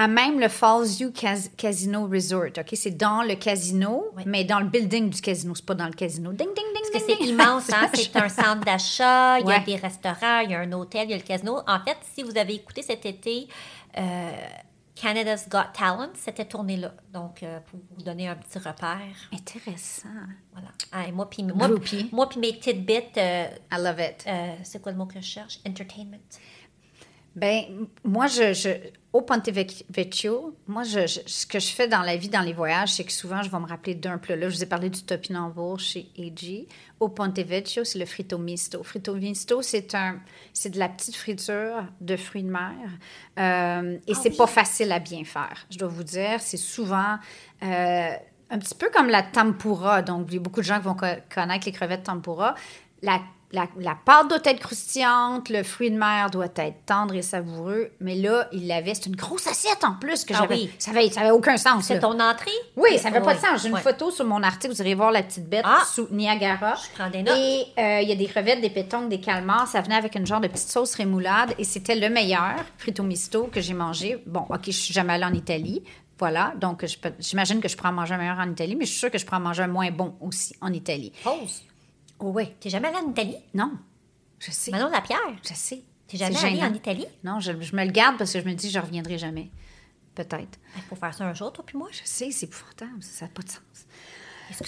[0.00, 2.50] À même le Falls View Cas- Casino Resort.
[2.58, 2.68] OK?
[2.74, 4.22] C'est dans le casino, Oui.
[4.26, 5.54] mais dans le building du casino.
[5.56, 6.32] C'est pas dans le casino.
[6.32, 7.88] Ding, ding, ding, Parce que ding, c'est immense, hein?
[7.94, 11.10] c'est un centre d'achat, il y a des restaurants, il y a un hôtel, il
[11.10, 11.58] y a le casino.
[11.66, 13.48] En fait, si vous avez écouté cet été
[13.98, 14.30] euh,
[14.94, 16.92] Canada's Got Talent, c'était tourné là.
[17.12, 18.98] Donc, euh, pour vous donner un petit repère,
[19.32, 20.08] Intéressant.
[20.52, 20.68] voilà.
[20.92, 21.68] Ah, et moi, puis moi,
[22.12, 24.24] moi, puis mes tidbits, euh, I love it.
[24.26, 25.58] euh, c'est quoi le mot que je cherche?
[25.66, 26.18] Entertainment.
[27.38, 28.68] Ben, moi, je, je,
[29.12, 32.40] au Ponte Vec- Vecchio, moi, je, je- ce que je fais dans la vie, dans
[32.42, 34.34] les voyages, c'est que souvent, je vais me rappeler d'un plat.
[34.36, 36.66] Là, je vous ai parlé du topinambour chez AG.
[37.00, 38.82] Au Ponte Vecchio, c'est le frito misto.
[38.82, 40.20] Frito misto, c'est un,
[40.52, 42.72] c'est de la petite friture de fruits de mer.
[43.38, 44.36] Euh, et Ah c'est oui.
[44.36, 45.66] pas facile à bien faire.
[45.70, 47.18] Je dois vous dire, c'est souvent
[47.62, 48.10] euh,
[48.50, 50.02] un petit peu comme la tempura.
[50.02, 52.54] Donc, il y a beaucoup de gens qui vont co- connaître les crevettes tempura.
[53.02, 53.20] La
[53.52, 57.88] la, la pâte doit être croustillante, le fruit de mer doit être tendre et savoureux,
[58.00, 60.54] mais là, il l'avait, c'est une grosse assiette en plus que Ah j'avais.
[60.56, 60.70] oui.
[60.78, 61.84] Ça avait, ça avait aucun sens.
[61.86, 62.50] C'est ton entrée?
[62.76, 63.62] Oui, ça n'avait pas de sens.
[63.62, 65.82] J'ai une photo sur mon article, vous irez voir la petite bête Ah.
[65.90, 66.74] sous Niagara.
[66.74, 67.38] Je prends des notes.
[67.38, 69.66] Et euh, il y a des crevettes, des pétons, des calmars.
[69.66, 73.44] Ça venait avec une genre de petite sauce rémoulade et c'était le meilleur frito misto
[73.52, 74.22] que j'ai mangé.
[74.26, 75.82] Bon, OK, je suis jamais allée en Italie.
[76.18, 76.84] Voilà, donc
[77.20, 79.18] j'imagine que je pourrais en manger un meilleur en Italie, mais je suis sûre que
[79.18, 81.12] je pourrais en manger un moins bon aussi en Italie.
[81.22, 81.62] Pause.
[82.20, 83.36] Oh oui, T'es jamais allé en Italie?
[83.54, 83.72] non,
[84.38, 84.70] je sais.
[84.70, 85.18] Manon Lapierre?
[85.48, 85.82] Je sais.
[86.06, 86.70] T'es jamais C'est allé gênant.
[86.70, 87.06] en Italie?
[87.24, 89.50] Non, je, je me le garde parce que je me dis que je reviendrai jamais.
[90.14, 90.58] Peut-être.
[90.76, 91.88] Il faut faire ça un jour, toi puis moi.
[91.92, 93.60] Je sais, c'est épouvantable, ça n'a pas de sens.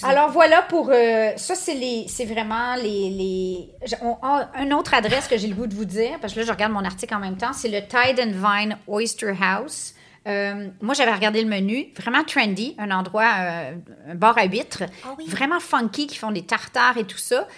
[0.02, 3.70] Alors voilà pour euh, ça, c'est les, c'est vraiment les, les
[4.02, 4.18] on
[4.62, 6.72] une autre adresse que j'ai le goût de vous dire parce que là je regarde
[6.72, 9.94] mon article en même temps, c'est le Tide and Vine Oyster House.
[10.28, 13.72] Euh, moi, j'avais regardé le menu, vraiment trendy, un endroit, euh,
[14.08, 15.24] un bar à huîtres, Ah oui.
[15.26, 17.48] vraiment funky, qui font des tartares et tout ça.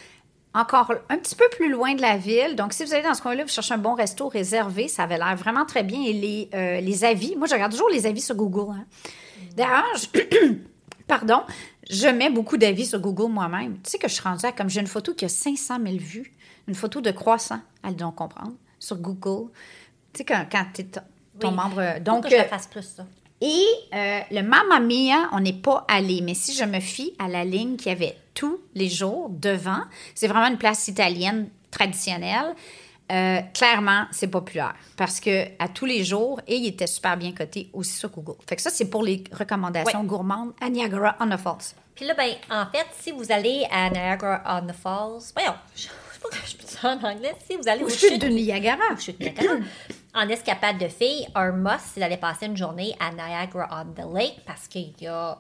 [0.55, 2.55] Encore un petit peu plus loin de la ville.
[2.57, 5.17] Donc, si vous allez dans ce coin-là, vous cherchez un bon resto réservé, ça avait
[5.17, 6.03] l'air vraiment très bien.
[6.05, 8.75] Et les, euh, les avis, moi, je regarde toujours les avis sur Google.
[8.77, 8.85] hein.
[9.57, 10.53] D'ailleurs, je-
[11.09, 11.43] pardon,
[11.91, 13.79] je mets beaucoup d'avis sur Google moi-même.
[13.83, 15.97] Tu sais que je suis rendue à, comme j'ai une photo qui a 500 000
[15.99, 16.33] vues,
[16.69, 19.51] une photo de croissant, allez donc comprendre, sur Google.
[20.13, 20.87] Tu sais, quand, quand tu es
[21.41, 21.55] ton Oui.
[21.57, 21.83] membre.
[21.97, 23.05] Faut Donc, que je euh, fasse plus ça.
[23.41, 23.65] et
[23.95, 26.21] euh, le Mamma Mia, on n'est pas allé.
[26.23, 29.83] Mais si je me fie à la ligne qu'il y avait tous les jours devant,
[30.15, 32.55] c'est vraiment une place italienne traditionnelle.
[33.11, 37.33] Euh, clairement, c'est populaire parce que à tous les jours, et il était super bien
[37.33, 38.37] coté aussi sur Google.
[38.49, 41.75] Fait que ça, c'est pour les recommandations gourmandes à Niagara on the Falls.
[41.95, 45.83] Puis là, ben, en fait, si vous allez à Niagara on the Falls, voyons, je
[45.83, 45.89] sais
[46.23, 48.29] pas que je peux dire en anglais, si vous allez Au aux chute chutes de
[48.29, 48.79] Niagara.
[48.95, 49.57] aux chutes Niagara,
[50.15, 54.15] en escapade de filles, un must, c'est d'aller passer une journée à Niagara on the
[54.15, 55.39] Lake parce qu'il y a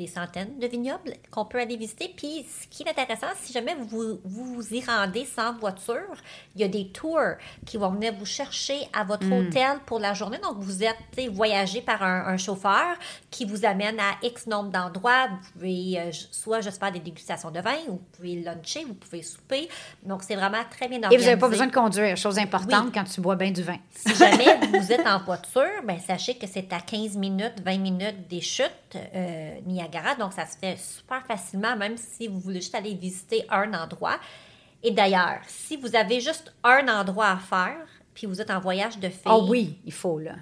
[0.00, 2.10] des centaines de vignobles qu'on peut aller visiter.
[2.16, 6.16] Puis, ce qui est intéressant, si jamais vous vous, vous y rendez sans voiture,
[6.54, 7.18] il y a des tours
[7.66, 10.38] qui vont venir vous chercher à votre hôtel pour la journée.
[10.38, 10.96] Donc, vous êtes
[11.32, 12.96] voyagé par un, un chauffeur
[13.30, 15.26] qui vous amène à X nombre d'endroits.
[15.28, 18.94] Vous pouvez euh, soit juste faire des dégustations de vin, ou vous pouvez luncher, vous
[18.94, 19.68] pouvez souper.
[20.02, 21.18] Donc, c'est vraiment très bien Et organisé.
[21.24, 22.92] vous n'avez pas besoin de conduire, chose importante Oui.
[22.94, 23.76] quand tu bois bien du vin.
[23.94, 28.28] Si jamais vous êtes en voiture, ben sachez que c'est à 15 minutes, 20 minutes
[28.30, 29.89] des chutes euh, Niagara.
[30.18, 34.18] Donc, ça se fait super facilement, même si vous voulez juste aller visiter un endroit.
[34.82, 38.98] Et d'ailleurs, si vous avez juste un endroit à faire, puis vous êtes en voyage
[38.98, 40.36] de filles, Ah oui, il faut, là.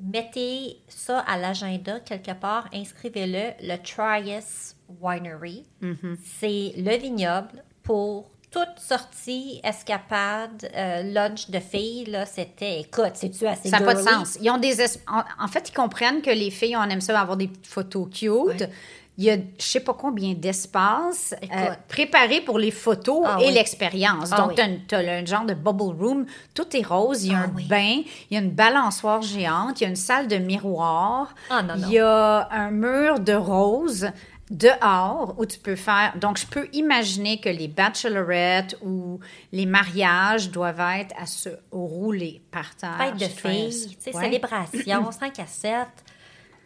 [0.00, 5.64] mettez ça à l'agenda quelque part, inscrivez-le, le Trias Winery.
[5.82, 6.16] Mm-hmm.
[6.22, 13.48] C'est le vignoble pour toute sortie, escapade, euh, lunch de filles, là, c'était, écoute, c'est-tu
[13.48, 14.38] assez Ça n'a pas de sens.
[14.40, 15.00] Ils ont des es-
[15.40, 18.30] en, fait, ils comprennent que les filles, on aime ça avoir des photos cute.
[18.30, 18.70] Ouais.
[19.16, 21.46] Il y a je sais pas combien d'espace euh,
[21.88, 23.52] préparé pour les photos Ah et oui.
[23.54, 24.30] l'expérience.
[24.32, 24.80] Ah Donc, oui.
[24.88, 26.26] tu as, un genre de bubble room.
[26.52, 27.24] Tout est rose.
[27.24, 27.64] Il y a Ah un oui.
[27.66, 28.02] bain.
[28.30, 29.80] Il y a une balançoire géante.
[29.80, 31.32] Il y a une salle de miroir.
[31.48, 31.74] Non, non.
[31.86, 34.08] Il y a un mur de rose
[34.50, 36.12] dehors où tu peux faire.
[36.16, 39.20] Donc, je peux imaginer que les bachelorettes ou
[39.52, 42.96] les mariages doivent être à se rouler par terre.
[42.98, 44.12] Fête de filles, Ouais.
[44.22, 45.72] célébration, 5 à 7.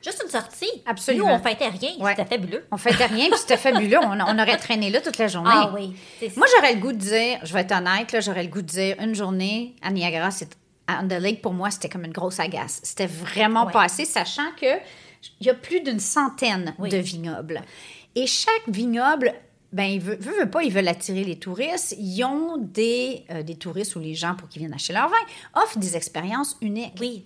[0.05, 0.71] Juste une sortie.
[0.87, 1.27] Absolument.
[1.29, 1.91] Nous, on fêtait rien.
[1.99, 2.15] Ouais.
[2.17, 2.65] C'était fabuleux.
[2.71, 3.99] On fêtait rien, puis c'était fabuleux.
[4.01, 5.51] On, on aurait traîné là toute la journée.
[5.53, 5.97] Ah oui.
[6.37, 8.67] Moi, j'aurais le goût de dire, je vais être honnête, là, j'aurais le goût de
[8.69, 10.51] dire une journée à Niagara, c'est
[10.87, 12.81] à On the Lake, pour moi, c'était comme une grosse agace.
[12.85, 13.73] C'était vraiment Ouais.
[13.73, 14.67] pas assez, sachant que
[15.41, 16.91] il y a plus d'une centaine Oui.
[16.91, 17.63] de vignobles.
[18.15, 19.33] Et chaque vignoble,
[19.73, 21.95] ben, il veut, veut, veut pas, ils veulent attirer les touristes.
[21.99, 25.17] Ils ont des, euh, des touristes ou les gens pour qu'ils viennent acheter leur vin,
[25.63, 26.95] offrent des expériences uniques.
[27.01, 27.25] Oui.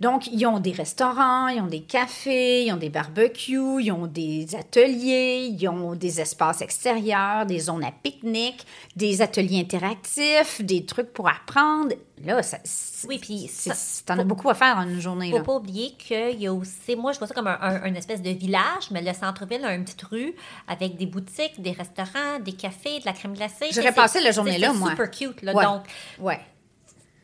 [0.00, 4.06] Donc, ils ont des restaurants, ils ont des cafés, ils ont des barbecues, ils ont
[4.06, 8.66] des ateliers, ils ont des espaces extérieurs, des zones à pique-nique,
[8.96, 11.94] des ateliers interactifs, des trucs pour apprendre.
[12.24, 15.00] Là, ça, c'est- Oui, puis c'est- ça- c'est- t'en as beaucoup à faire en une
[15.00, 15.30] journée.
[15.30, 15.42] faut Là.
[15.44, 18.90] pas oublier qu'il y a aussi, moi je vois ça comme un, espèce de village,
[18.90, 20.34] mais le centre-ville a une petite rue
[20.68, 23.66] avec des boutiques, des restaurants, des cafés, de la crème glacée.
[23.72, 24.90] J'aurais C'est- passé la c'est- journée c'est là, moi.
[24.90, 25.54] super cute, là.
[25.54, 25.64] Ouais.
[25.64, 25.82] Donc,
[26.20, 26.40] Ouais.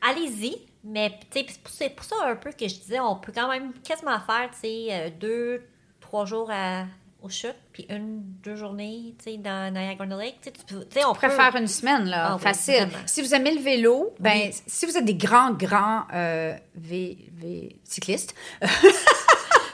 [0.03, 0.57] allez-y.
[0.85, 4.51] Mais c'est pour, ça un peu que je disais, on peut quand même quasiment faire,
[4.65, 5.63] euh, deux,
[6.01, 6.85] trois jours à,
[7.23, 10.37] aux chutes, puis une, deux journées, tu sais, dans Niagara Lake.
[10.43, 10.51] Tu
[10.91, 12.89] sais, on pourrait peut- faire une semaine, là, Ah facile.
[13.05, 14.55] si vous aimez le vélo, ben, Oui.
[14.67, 18.35] si vous êtes des grands, grands euh, vé- vé- cyclistes,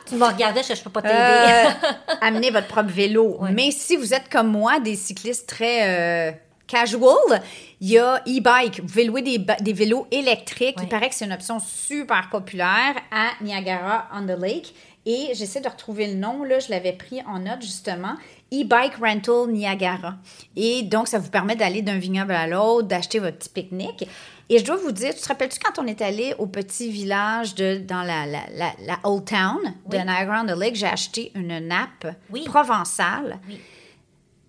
[0.06, 1.14] Tu me regardais, je ne peux pas t'aider.
[1.14, 3.38] Euh, amenez votre propre vélo.
[3.52, 6.32] Mais si vous êtes comme moi, des cyclistes très euh,
[6.66, 7.42] casual,
[7.80, 8.80] il y a e-bike.
[8.80, 10.76] Vous pouvez louer des, vélos électriques.
[10.78, 10.84] Ouais.
[10.84, 14.74] Il paraît que c'est une option super populaire à Niagara on the Lake.
[15.08, 18.16] Et j'essaie de retrouver le nom, là, je l'avais pris en note justement.
[18.52, 20.14] E-Bike Rental Niagara.
[20.56, 24.08] Et donc, ça vous permet d'aller d'un vignoble à l'autre, d'acheter votre petit pique-nique.
[24.48, 27.54] Et je dois vous dire, tu te rappelles-tu quand on est allé au petit village
[27.54, 29.58] de, dans la, la, la, la Old Town
[29.88, 30.04] de Oui.
[30.04, 32.42] Niagara on the Lake, j'ai acheté une nappe Oui.
[32.44, 33.38] provençale.
[33.48, 33.60] Oui.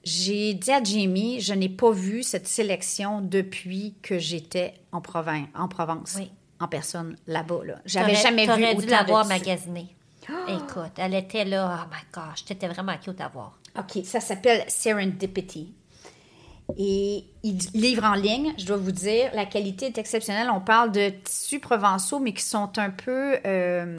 [0.07, 5.47] J'ai dit à Jamie, je n'ai pas vu cette sélection depuis que j'étais en, Provence,
[5.53, 6.31] en Provence, Oui.
[6.61, 7.59] en personne là-bas.
[7.65, 7.75] Là.
[7.83, 9.29] J'avais jamais vu t'aurais dû autant l'avoir de...
[9.29, 9.87] magasinée.
[10.47, 13.59] Écoute, elle était là, oh my gosh, t'étais vraiment cute à voir.
[13.77, 15.73] OK, ça s'appelle Serendipity.
[16.77, 20.49] Et il livre en ligne, je dois vous dire, la qualité est exceptionnelle.
[20.49, 23.97] On parle de tissus provençaux, mais qui sont un peu euh,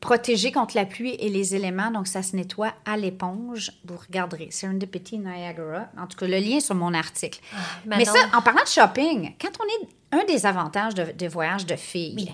[0.00, 1.90] protégés contre la pluie et les éléments.
[1.90, 3.72] Donc, ça se nettoie à l'éponge.
[3.84, 4.48] Vous regarderez.
[4.50, 5.88] Serendipity Niagara.
[5.98, 7.40] En tout cas, le lien est sur mon article.
[7.84, 8.12] mais Manon.
[8.12, 9.88] ça, en parlant de shopping, quand on est...
[10.12, 12.30] Un des avantages de, de voyage de filles, Oui.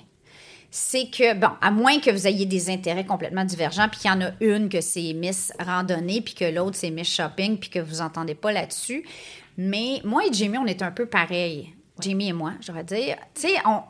[0.71, 4.15] c'est que, bon, à moins que vous ayez des intérêts complètement divergents, puis qu'il y
[4.15, 7.79] en a une que c'est Miss Randonnée, puis que l'autre c'est Miss Shopping, puis que
[7.79, 9.07] vous entendez pas là-dessus.
[9.57, 11.75] Mais moi et Jamie, on est un peu pareils.
[11.99, 13.17] Jamie et moi, je vais dire.
[13.35, 13.81] Tu sais, on,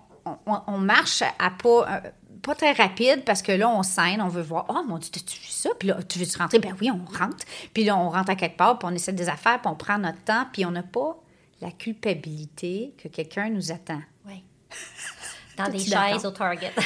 [0.46, 1.68] on, on marche à pas,
[2.04, 2.10] euh,
[2.42, 4.66] pas très rapide parce que là, on scène, on veut voir.
[4.68, 5.70] Oh mon Dieu, t'as-tu vu ça?
[5.78, 6.58] Puis là, tu veux-tu rentrer?
[6.58, 7.44] Ben oui, on rentre.
[7.72, 9.98] Puis là, on rentre à quelque part, puis on essaie des affaires, puis on prend
[9.98, 11.16] notre temps, puis on n'a pas
[11.60, 14.02] la culpabilité que quelqu'un nous attend.
[14.26, 14.42] Oui.
[15.56, 16.72] Dans des chaises au Target.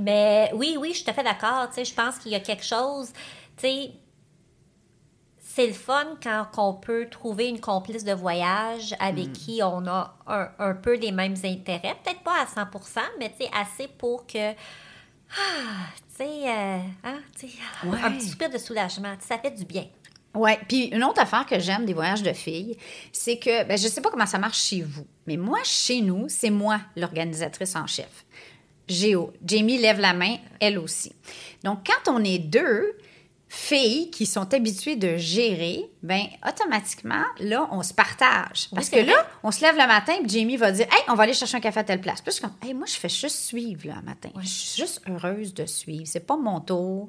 [0.00, 1.68] Mais oui, oui, je suis tout à fait d'accord.
[1.68, 3.12] Tu sais, je pense qu'il y a quelque chose,
[3.56, 3.92] tu sais,
[5.56, 10.14] c'est le fun quand on peut trouver une complice de voyage avec qui on a
[10.26, 11.96] un, un peu les mêmes intérêts.
[12.04, 14.50] Peut-être pas à 100% mais tu sais, assez pour que.
[14.50, 17.20] Ah, tu sais, euh, hein,
[17.86, 17.98] Ouais.
[18.02, 19.14] un petit soupir de soulagement.
[19.20, 19.86] Ça fait du bien.
[20.34, 22.76] Ouais, puis une autre affaire que j'aime des voyages de filles,
[23.10, 26.26] c'est que ben je sais pas comment ça marche chez vous, mais moi chez nous,
[26.28, 28.26] c'est moi l'organisatrice en chef.
[28.86, 31.12] Géo, Jamie lève la main, elle aussi.
[31.64, 32.92] Donc quand on est deux
[33.48, 39.14] filles qui sont habituées de gérer, ben automatiquement là on se partage parce que là
[39.44, 41.60] on se lève le matin puis Jamie va dire "Hey, on va aller chercher un
[41.60, 44.02] café à telle place." Puis je suis comme "Hey, moi je fais juste suivre le
[44.04, 44.30] matin.
[44.40, 47.08] Je suis juste heureuse de suivre, c'est pas mon tour."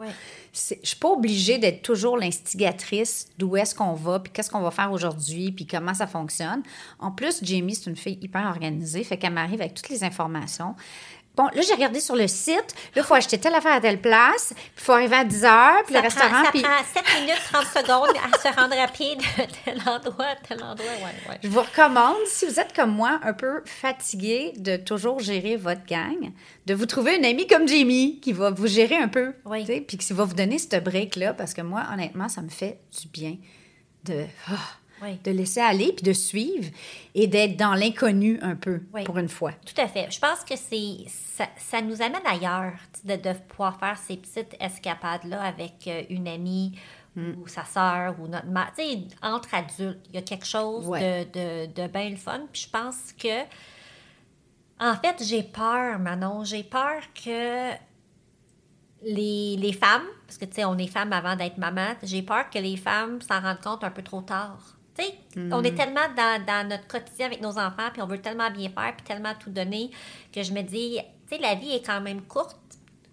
[0.54, 4.62] C'est- Je suis pas obligée d'être toujours l'instigatrice d'où est-ce qu'on va, puis qu'est-ce qu'on
[4.62, 6.62] va faire aujourd'hui, puis comment ça fonctionne.
[7.00, 10.76] En plus, Jamie, c'est une fille hyper organisée, fait qu'elle m'arrive avec toutes les informations.
[11.38, 12.74] Bon, là, j'ai regardé sur le site.
[12.96, 14.48] Là, il faut acheter telle affaire à telle place.
[14.56, 15.84] Puis il faut arriver à 10 heures.
[15.86, 16.44] Puis Ça le prend, restaurant.
[16.46, 16.62] ça puis...
[16.64, 19.22] prend 7 minutes, 30 secondes à se rendre à pied de
[19.64, 20.76] tel endroit à tel endroit.
[20.88, 21.40] Ouais, ouais.
[21.44, 25.86] Je vous recommande, si vous êtes comme moi, un peu fatigué de toujours gérer votre
[25.86, 26.32] gang,
[26.66, 29.34] de vous trouver une amie comme Jamie qui va vous gérer un peu.
[29.46, 29.64] Oui.
[29.88, 31.34] Puis qui va vous donner ce break-là.
[31.36, 33.38] Parce que moi, honnêtement, ça me fait du bien
[34.06, 34.54] de, ah,
[35.02, 35.20] Oui.
[35.24, 36.70] de laisser aller puis de suivre
[37.14, 39.04] et d'être dans l'inconnu un peu Oui.
[39.04, 39.52] pour une fois.
[39.66, 40.10] Tout à fait.
[40.12, 42.74] Je pense que c'est ça, ça nous amène ailleurs
[43.04, 46.78] de, de pouvoir faire ces petites escapades-là avec euh, une amie
[47.16, 48.72] ou sa sœur ou notre mère.
[48.78, 51.26] Tu sais, entre adultes, il y a quelque chose Ouais.
[51.26, 52.42] de, de, de bien le fun.
[52.54, 53.42] Puis je pense que,
[54.80, 56.44] en fait, j'ai peur, Manon.
[56.44, 57.72] J'ai peur que
[59.04, 62.50] les, les femmes, parce que tu sais, on est femmes avant d'être maman, j'ai peur
[62.52, 64.77] que les femmes s'en rendent compte un peu trop tard.
[64.98, 65.14] Tu sais,
[65.52, 68.70] on est tellement dans, dans notre quotidien avec nos enfants, puis on veut tellement bien
[68.70, 69.92] faire, puis tellement tout donner,
[70.34, 70.98] que je me dis,
[71.30, 72.58] tu sais, la vie est quand même courte,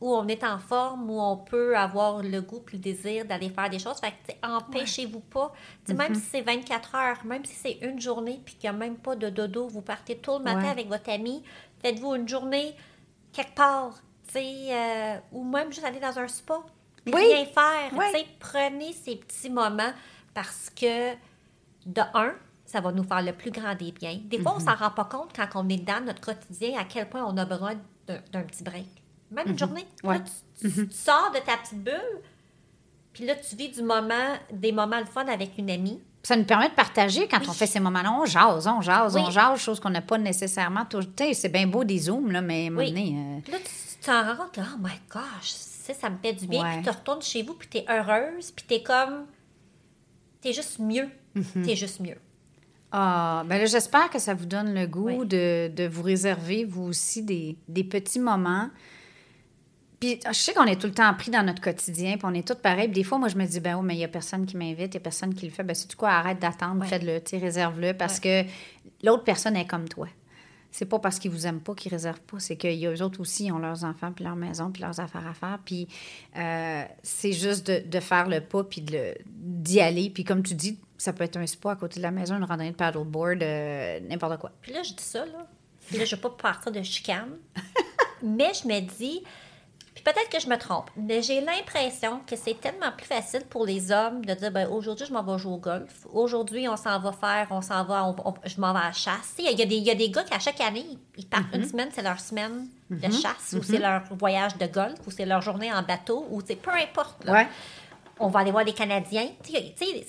[0.00, 3.48] où on est en forme, où on peut avoir le goût puis le désir d'aller
[3.48, 3.98] faire des choses.
[4.00, 5.52] Fait que, empêchez-vous pas.
[5.88, 8.96] Même si c'est 24 heures, même si c'est une journée, puis qu'il n'y a même
[8.96, 10.68] pas de dodo, vous partez tôt le matin Ouais.
[10.68, 11.42] avec votre ami,
[11.80, 12.74] faites-vous une journée
[13.32, 13.94] quelque part,
[14.26, 16.60] tu sais, euh, ou même juste aller dans un spa,
[17.04, 17.22] puis Oui.
[17.22, 17.90] rien faire.
[17.92, 18.04] Oui.
[18.12, 19.92] Tu sais, prenez ces petits moments
[20.34, 21.12] parce que,
[21.86, 22.32] de un,
[22.64, 24.18] ça va nous faire le plus grand des biens.
[24.24, 24.66] Des fois, on Mhm.
[24.66, 27.44] s'en rend pas compte quand on est dans notre quotidien à quel point on a
[27.44, 27.74] besoin
[28.06, 28.86] d'un d'un petit break.
[29.30, 29.86] Même une journée.
[29.98, 30.24] Puis là, Mhm.
[30.60, 32.20] Tu, tu- tu sors de ta petite bulle,
[33.12, 36.00] puis là, tu vis du moment, des moments le fun avec une amie.
[36.22, 38.10] Ça nous permet de partager quand on fait ces moments-là.
[38.12, 39.22] On jase, on jase, Oui.
[39.26, 41.10] on jase, chose qu'on n'a pas nécessairement toujours.
[41.14, 42.88] Tu sais, c'est bien beau des zooms, là, mais à un moment Oui.
[42.92, 43.64] donné, euh, Puis là, tu
[44.00, 46.62] tu t'en rends compte oh my gosh, ça, ça me fait du bien.
[46.62, 46.74] Ouais.
[46.76, 49.26] Puis tu retournes chez vous, puis t'es heureuse, puis t'es comme.
[50.40, 51.08] T'es juste mieux.
[51.34, 51.62] Mhm.
[51.64, 52.16] T'es juste mieux.
[52.92, 55.26] Ah, ben là, j'espère que ça vous donne le goût Oui.
[55.26, 58.70] de, de vous réserver, vous aussi, des, des petits moments.
[59.98, 62.46] Puis, je sais qu'on est tout le temps pris dans notre quotidien, puis on est
[62.46, 62.88] tous pareils.
[62.88, 64.56] Puis des fois, moi, je me dis, ben oui, mais il n'y a personne qui
[64.56, 65.62] m'invite, il n'y a personne qui le fait.
[65.64, 68.42] Ben, c'est du quoi, arrête d'attendre, faites-le, tu réserve-le, parce que
[69.02, 70.06] l'autre personne est comme toi.
[70.70, 73.52] C'est pas parce qu'ils vous aiment pas qu'ils réservent pas, c'est qu'eux autres aussi ils
[73.52, 75.60] ont leurs enfants, puis leur maison, puis leurs affaires à faire.
[75.64, 75.86] Puis
[76.36, 80.10] euh, c'est juste de, de faire le pas, puis de d'y aller.
[80.10, 82.44] Puis comme tu dis, ça peut être un spa à côté de la maison, une
[82.44, 84.50] randonnée de paddleboard, euh, n'importe quoi.
[84.60, 85.46] Puis là, je dis ça, là.
[85.88, 87.36] Puis là, je ne vais pas partir de chicane.
[88.22, 89.22] mais je me dis,
[89.94, 93.64] puis peut-être que je me trompe, mais j'ai l'impression que c'est tellement plus facile pour
[93.66, 96.06] les hommes de dire, ben aujourd'hui, je m'en vais jouer au golf.
[96.12, 98.92] Aujourd'hui, on s'en va faire, on s'en va, on- on- je m'en vais à la
[98.92, 99.34] chasse.
[99.38, 100.86] Il y, a des- il y a des gars qui, à chaque année,
[101.16, 101.56] ils partent Mm-hmm.
[101.56, 105.26] une semaine, c'est leur semaine de chasse, ou c'est leur voyage de golf, ou c'est
[105.26, 107.24] leur journée en bateau, ou c'est peu importe.
[107.24, 107.48] là Ouais.
[108.18, 109.28] on va aller voir les Canadiens.
[109.44, 110.06] Tu sais, tu sais,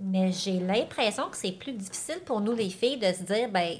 [0.00, 3.76] mais j'ai l'impression que c'est plus difficile pour nous, les filles, de se dire, ben,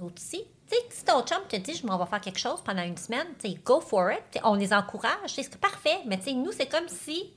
[0.00, 0.42] nous aussi.
[0.68, 2.96] Tu sais, si ton chum te dit, je m'en vais faire quelque chose pendant une
[2.96, 4.40] semaine, tu sais, go for it.
[4.44, 5.12] On les encourage.
[5.28, 5.98] C'est parfait.
[6.06, 7.30] Mais tu sais, nous, c'est comme si,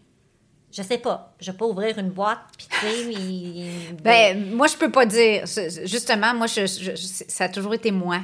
[0.72, 4.68] je sais pas, je vais pas ouvrir une boîte, puis tu sais, mais- Ben, moi,
[4.68, 5.46] je peux pas dire.
[5.84, 6.66] Justement, moi, je,
[7.28, 8.22] ça a toujours été moi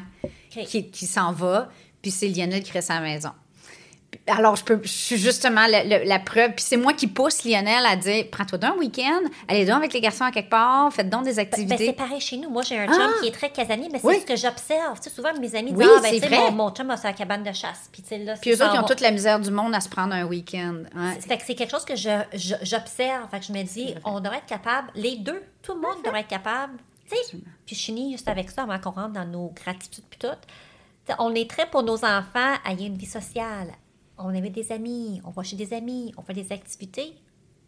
[0.50, 1.70] qui, qui s'en va,
[2.02, 3.32] puis c'est Lionel qui reste à la maison.
[4.28, 6.52] Alors, je, peux, je suis justement la, la- la preuve.
[6.52, 10.02] Puis c'est moi qui pousse Lionel à dire prends-toi d'un week-end, allez donc avec les
[10.02, 11.86] garçons à quelque part, faites donc des Ben, ben, activités.
[11.88, 12.50] c'est pareil chez nous.
[12.50, 13.20] Moi, j'ai un chum Ah!
[13.22, 14.20] qui est très casanier, mais c'est Oui.
[14.20, 15.00] ce que j'observe.
[15.00, 17.44] Tu sais, souvent, mes amis disent Oui, Ah, ben, mon, mon chum a sa cabane
[17.44, 17.90] de chasse.
[17.92, 20.14] Puis, là, puis eux autres, ils ont toute la misère du monde à se prendre
[20.14, 20.84] un week-end.
[20.96, 21.14] hein.
[21.20, 23.28] Fait que c'est quelque chose que je, je- j'observe.
[23.42, 26.74] Je me dis, on devrait être capable, les deux, tout le monde devrait être capable.
[27.10, 30.20] Tu sais, puis je finis juste avec ça avant qu'on rentre dans nos gratitudes puis
[30.20, 30.28] tout.
[31.20, 33.68] On est très pour nos enfants à y une vie sociale.
[34.24, 37.16] On avait des amis, on va chez des amis, on fait des activités.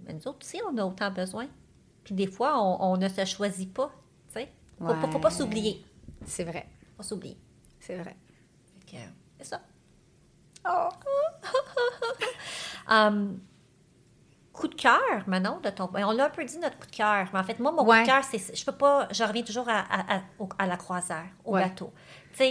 [0.05, 1.47] Mais nous autres aussi, on a autant besoin.
[2.03, 3.91] Puis des fois, on, on ne se choisit pas.
[4.27, 5.33] Tu sais, faut, pas- faut pas Ouais.
[5.33, 5.85] s'oublier.
[6.25, 6.67] C'est vrai.
[6.91, 7.37] Faut pas s'oublier.
[7.79, 8.15] C'est vrai.
[8.85, 8.97] Que,
[9.39, 9.61] C'est ça.
[10.67, 10.89] Oh.
[12.89, 13.39] Hum,
[14.53, 15.89] coup de cœur, Manon, de ton...
[15.93, 17.27] On l'a un peu dit, notre coup de cœur.
[17.33, 17.99] Mais en fait, moi, mon Ouais.
[18.01, 18.55] coup de cœur, c'est...
[18.55, 19.07] Je peux pas...
[19.11, 21.63] Je reviens toujours à, à, à- au- à la croisière, au Ouais.
[21.63, 21.91] bateau.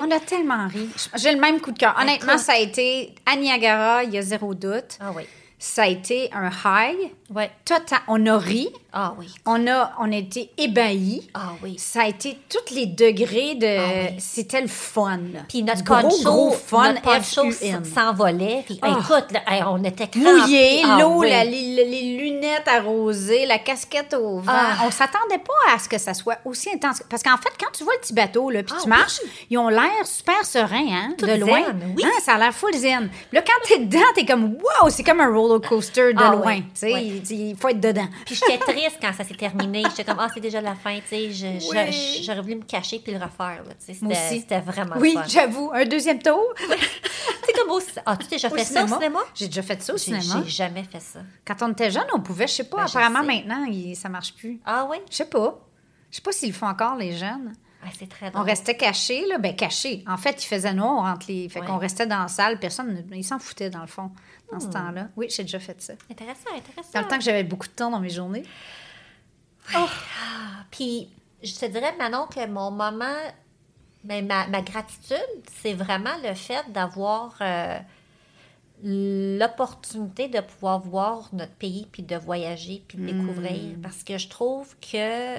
[0.01, 0.89] On a tellement ri.
[1.17, 1.97] J'ai le même coup de cœur.
[2.01, 2.45] Honnêtement, Écoute.
[2.45, 4.99] ça a été à Niagara, il y a zéro doute.
[5.01, 5.25] Ah oui.
[5.59, 7.11] Ça a été un high.
[7.35, 7.51] Ouais.
[7.65, 8.01] Total.
[8.09, 8.69] On a ri.
[8.95, 9.27] Ah oui.
[9.47, 11.29] On a, on a été ébahis.
[11.33, 11.77] Ah oui.
[11.79, 13.79] Ça a été tous les degrés de.
[13.79, 14.17] Ah oui.
[14.19, 15.19] C'était le fun.
[15.49, 16.93] Puis notre gros, gros fun.
[16.93, 18.63] notre s'envolait.
[18.67, 18.99] Puis Ah.
[19.01, 20.11] écoute, là, on était.
[20.17, 21.31] Mouillé, Ah l'eau, oui.
[21.31, 24.53] les, les lunettes arrosées, la casquette au vent.
[24.55, 24.77] Ah.
[24.87, 27.03] On s'attendait pas à ce que ça soit aussi intense.
[27.09, 29.57] Parce qu'en fait, quand tu vois le petit bateau, là, puis Ah tu marches, ils
[29.57, 31.65] ont l'air super sereins, hein, de loin.
[31.67, 32.05] zen, oui.
[32.05, 33.09] Hein, ça a l'air full zen.
[33.33, 36.57] Là, quand t'es dedans, t'es comme, wow, c'est comme un roller coaster de loin.
[36.57, 38.07] Tu sais, il, faut être dedans.
[38.27, 39.83] Puis j'étais triste quand ça s'est terminé.
[39.91, 41.59] J'étais comme, ah, c'est déjà la fin, tu sais.
[41.71, 42.23] Oui.
[42.25, 43.95] J'aurais voulu me cacher puis le refaire, là, tu sais.
[43.95, 44.41] C'était aussi.
[44.41, 45.71] c'était vraiment Oui, j'avoue.
[45.73, 46.53] Un deuxième tour
[47.45, 47.81] C'est comme au...
[48.07, 49.21] Ah, tu t'es déjà fait ça au cinéma?
[49.35, 50.43] J'ai déjà fait ça au cinéma.
[50.45, 51.21] j'ai jamais fait ça.
[51.45, 54.35] Quand on était jeune, on pouvait, je sais pas, Ben, apparemment maintenant, il- ça marche
[54.35, 54.61] plus.
[54.65, 54.99] Ah oui?
[55.11, 55.59] Je sais pas.
[56.11, 57.53] Je sais pas s'ils le font encore, les jeunes.
[57.85, 59.39] Ah, c'est très On restait cachés, là.
[59.39, 60.05] Ben, cachés.
[60.07, 61.49] En fait, il faisait noir entre les.
[61.49, 61.67] Fait Ouais.
[61.67, 62.59] qu'on restait dans la salle.
[62.61, 64.13] Personne, ne- ils s'en foutaient, dans le fond,
[64.51, 64.61] dans Hmm.
[64.61, 65.09] ce temps-là.
[65.17, 65.95] Oui, j'ai déjà fait ça.
[66.11, 66.91] Intéressant, intéressant.
[66.95, 68.45] Dans le temps que j'avais beaucoup de temps dans mes journées.
[69.75, 69.87] Ah,
[70.71, 71.09] Puis,
[71.43, 73.17] je te dirais, Manon, que mon moment,
[74.05, 75.19] ben, ma, ma gratitude,
[75.61, 77.79] c'est vraiment le fait d'avoir euh,
[78.85, 83.77] l'opportunité de pouvoir voir notre pays, puis de voyager, puis de découvrir.
[83.83, 85.39] Parce que je trouve que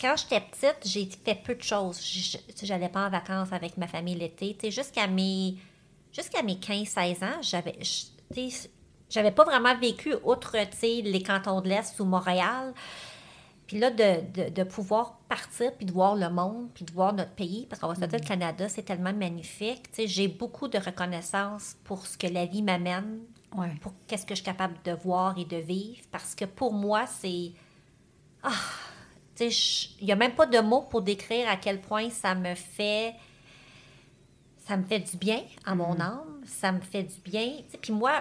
[0.00, 2.00] quand j'étais petite, j'ai fait peu de choses.
[2.62, 4.56] J'allais pas en vacances avec ma famille l'été.
[4.70, 5.56] Jusqu'à mes,
[6.12, 7.78] jusqu'à mes 15-16 ans, j'avais...
[9.10, 12.74] J'avais pas vraiment vécu outre les cantons de l'Est ou Montréal.
[13.66, 17.12] Puis là, de, de, de pouvoir partir, puis de voir le monde, puis de voir
[17.14, 19.84] notre pays, parce qu'on va se dire, le Canada, c'est tellement magnifique.
[20.06, 23.20] J'ai beaucoup de reconnaissance pour ce que la vie m'amène,
[23.56, 23.74] Ouais.
[23.80, 27.06] pour qu'est-ce que je suis capable de voir et de vivre, parce que pour moi,
[27.06, 27.52] c'est...
[28.42, 28.50] Ah,
[29.40, 33.14] il n'y a même pas de mots pour décrire à quel point ça me fait...
[34.66, 37.52] Ça me fait du bien à mon âme, ça me fait du bien.
[37.80, 38.20] Puis moi,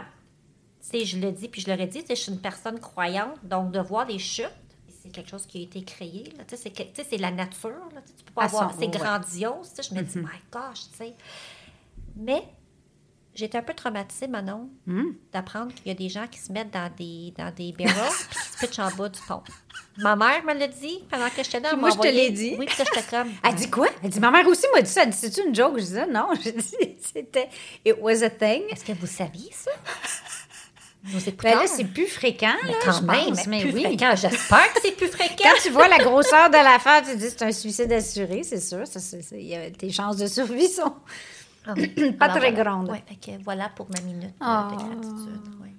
[0.79, 2.79] tu sais, je le dis, puis je l'aurais dit, tu sais, je suis une personne
[2.79, 4.47] croyante, donc de voir les chutes,
[4.87, 6.23] c'est quelque chose qui a été créé.
[6.37, 6.45] là.
[6.45, 7.69] Tu sais, c'est la nature.
[7.93, 8.73] Là, tu peux pas À avoir.
[8.73, 8.87] C'est ouais.
[8.87, 9.73] grandiose.
[9.77, 11.15] Je me dis, my gosh, tu sais.
[12.15, 12.43] Mais
[13.37, 15.11] j'étais un peu traumatisée, Manon, Hmm.
[15.31, 17.93] d'apprendre qu'il y a des gens qui se mettent dans des, dans des barrels
[18.29, 19.41] puis qui se pitchent en bas du pont.
[19.99, 21.69] Ma mère me l'a dit pendant que j'étais là.
[21.69, 22.55] Puis moi, je te l'ai dit.
[22.59, 23.31] Oui, puis là, j'étais comme.
[23.43, 23.87] Elle dit quoi?
[24.03, 25.03] Elle dit, ma mère aussi m'a dit ça.
[25.03, 25.75] Elle dit, c'est-tu une joke?
[25.77, 26.27] Je disais, non.
[26.43, 27.49] Je dis, c'était,
[27.85, 28.63] it was a thing.
[28.69, 29.71] Est-ce que vous saviez ça?
[31.41, 33.83] Ben là, c'est plus fréquent, Mais là, quand même, pense, mais mais oui.
[33.83, 34.13] fréquent.
[34.15, 35.35] J'espère que c'est plus fréquent.
[35.43, 38.59] Quand tu vois la grosseur de l'affaire, tu te dis c'est un suicide assuré, c'est
[38.59, 38.85] sûr.
[38.85, 38.99] Ça,
[39.37, 40.93] y a- tes chances de survie sont.
[41.67, 41.73] Ah,
[42.19, 42.51] Pas très voilà.
[42.51, 42.89] grande.
[42.89, 44.69] Ouais, fait que voilà pour ma minute euh, Ah.
[44.71, 45.41] de gratitude.
[45.61, 45.73] ouais.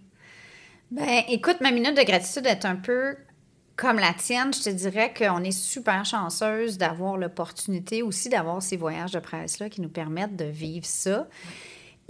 [0.91, 3.17] Ben, écoute, ma minute de gratitude est un peu
[3.77, 4.53] comme la tienne.
[4.55, 9.69] Je te dirais qu'on est super chanceuse d'avoir l'opportunité aussi d'avoir ces voyages de presse-là
[9.69, 11.27] qui nous permettent de vivre ça.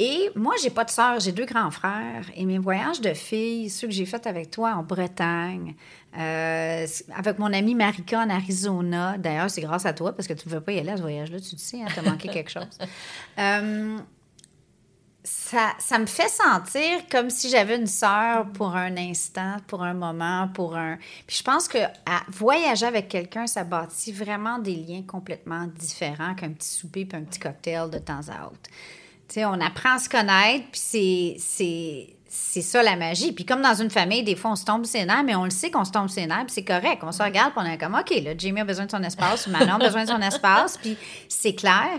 [0.01, 2.24] Et moi, j'ai pas de sœur, j'ai deux grands frères.
[2.36, 5.74] Et mes voyages de filles, ceux que j'ai faits avec toi en Bretagne,
[6.16, 6.86] euh,
[7.16, 9.18] avec mon amie Marika en Arizona.
[9.18, 11.03] D'ailleurs, c'est grâce à toi parce que tu ne pouvais pas y aller à ce
[11.03, 12.78] voyage-là, tu le sais, hein, t'as manqué quelque chose.
[13.38, 13.99] Euh,
[15.24, 19.94] ça, ça me fait sentir comme si j'avais une sœur pour un instant, pour un
[19.94, 20.96] moment, pour un...
[21.26, 26.36] Puis je pense que à voyager avec quelqu'un, ça bâtit vraiment des liens complètement différents
[26.36, 28.70] qu'un petit souper puis un petit cocktail de temps à autre.
[29.36, 32.62] On apprend à se connaître, puis c'est...
[32.62, 33.32] ça la magie.
[33.32, 35.50] Puis comme dans une famille, des fois, on se tombe ses nerfs, mais on le
[35.50, 37.02] sait qu'on se tombe ses nerfs, puis c'est correct.
[37.02, 39.46] On se regarde, puis on est comme, OK, là, Jamie a besoin de son espace,
[39.46, 40.96] ou Manon a besoin de son espace, puis
[41.28, 41.98] c'est clair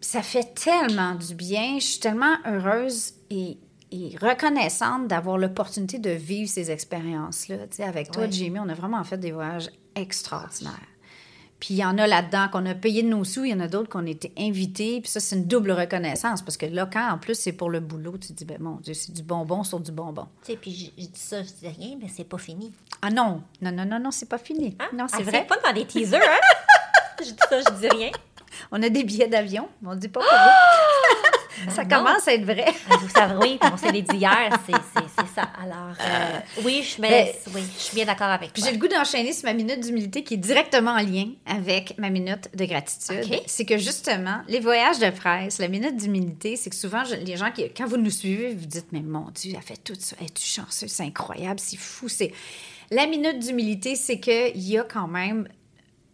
[0.00, 1.78] ça fait tellement du bien.
[1.78, 3.58] Je suis tellement heureuse et,
[3.92, 7.58] et reconnaissante d'avoir l'opportunité de vivre ces expériences-là.
[7.70, 8.32] Tu sais, avec toi, Ouais.
[8.32, 10.72] Jamie, on a vraiment fait des voyages extraordinaires.
[11.60, 13.60] Puis il y en a là-dedans qu'on a payé de nos sous, il y en
[13.60, 15.00] a d'autres qu'on a été invités.
[15.02, 17.80] Puis ça, c'est une double reconnaissance parce que là, quand en plus c'est pour le
[17.80, 20.26] boulot, tu te dis, ben mon Dieu, c'est du bonbon sur du bonbon.
[20.44, 22.72] Tu sais, puis je, je dis ça, je dis rien, mais c'est pas fini.
[23.02, 24.74] Ah non, non, non, non, non, c'est pas fini.
[24.80, 24.88] Hein?
[24.96, 25.46] Non, c'est Ah, vrai.
[25.46, 26.40] pas dans des teasers, hein?
[27.20, 28.10] je dis ça, je dis rien.
[28.72, 31.70] On a des billets d'avion, mais on ne dit pas pour vous.
[31.74, 31.88] ça non.
[31.98, 32.64] commence à être vrai.
[32.90, 34.72] Ah, Vous savez, oui, on s'est dit hier, c'est
[35.34, 35.48] ça.
[35.62, 39.32] Alors, euh, oui, je, mais, oui, je suis bien d'accord avec j'ai le goût d'enchaîner
[39.32, 43.40] sur ma minute d'humilité qui est directement en lien avec ma minute de gratitude.
[43.46, 47.36] C'est que justement, les voyages de presse, la minute d'humilité, c'est que souvent, je- les
[47.36, 49.94] gens, qui, quand vous nous suivez, vous dites, mais mon Dieu, elle a fait tout
[49.98, 52.08] ça, elle est chanceuse, c'est incroyable, c'est fou.
[52.08, 52.32] c'est
[52.90, 55.46] La minute d'humilité, c'est qu'il y a quand même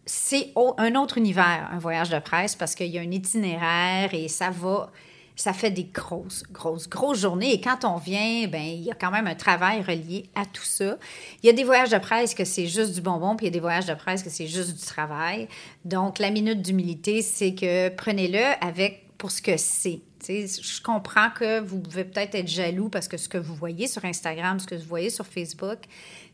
[0.07, 4.27] c'est un autre univers, un voyage de presse, parce qu'il y a un itinéraire et
[4.27, 4.89] ça va
[5.37, 7.53] ça fait des grosses, grosses, grosses journées.
[7.53, 10.63] Et quand on vient, ben il y a quand même un travail relié à tout
[10.63, 10.97] ça.
[11.43, 13.51] Il y a des voyages de presse que c'est juste du bonbon, puis il y
[13.51, 15.47] a des voyages de presse que c'est juste du travail.
[15.85, 20.01] Donc, la minute d'humilité, c'est que prenez-le avec pour ce que c'est.
[20.25, 24.03] Je comprends que vous pouvez peut-être être jaloux parce que ce que vous voyez sur
[24.05, 25.79] Instagram, ce que vous voyez sur Facebook,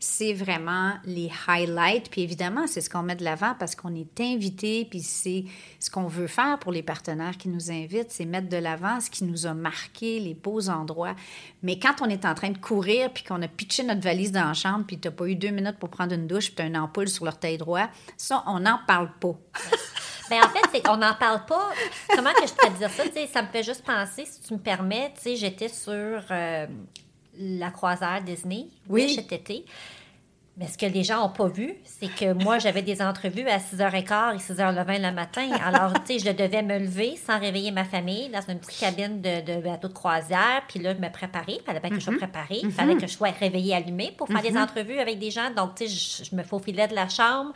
[0.00, 2.10] c'est vraiment les highlights.
[2.10, 5.44] Puis évidemment, c'est ce qu'on met de l'avant parce qu'on est invité, puis c'est
[5.78, 9.10] ce qu'on veut faire pour les partenaires qui nous invitent, c'est mettre de l'avant ce
[9.10, 11.14] qui nous a marqué, les beaux endroits.
[11.62, 14.44] Mais quand on est en train de courir, puis qu'on a pitché notre valise dans
[14.44, 16.62] la chambre, puis tu n'as pas eu deux minutes pour prendre une douche, puis tu
[16.62, 19.38] as une ampoule sur l'orteil droit, ça, on n'en parle pas.
[20.30, 21.70] Ben, en fait, c'est qu'on n'en parle pas.
[22.14, 23.02] Comment que je peux dire ça?
[23.32, 26.66] ça me fait juste penser, si tu me permets, j'étais sur euh,
[27.38, 29.14] la croisière Disney oui.
[29.14, 29.64] cet été.
[30.56, 33.58] Mais ce que les gens n'ont pas vu, c'est que moi, j'avais des entrevues à
[33.58, 35.50] 6h15 et 6h20 le matin.
[35.64, 39.20] Alors, tu sais, je devais me lever sans réveiller ma famille dans une petite cabine
[39.20, 40.62] de, bateau de croisière.
[40.68, 41.54] Puis là, me préparer.
[41.58, 42.18] Il fallait bien que je sois mm-hmm.
[42.18, 42.60] préparée.
[42.62, 43.00] Il fallait mm-hmm.
[43.00, 44.62] que je sois réveillée allumée pour faire des mm-hmm.
[44.62, 45.50] entrevues avec des gens.
[45.50, 47.52] Donc, tu sais, je, je me faufilais de la chambre.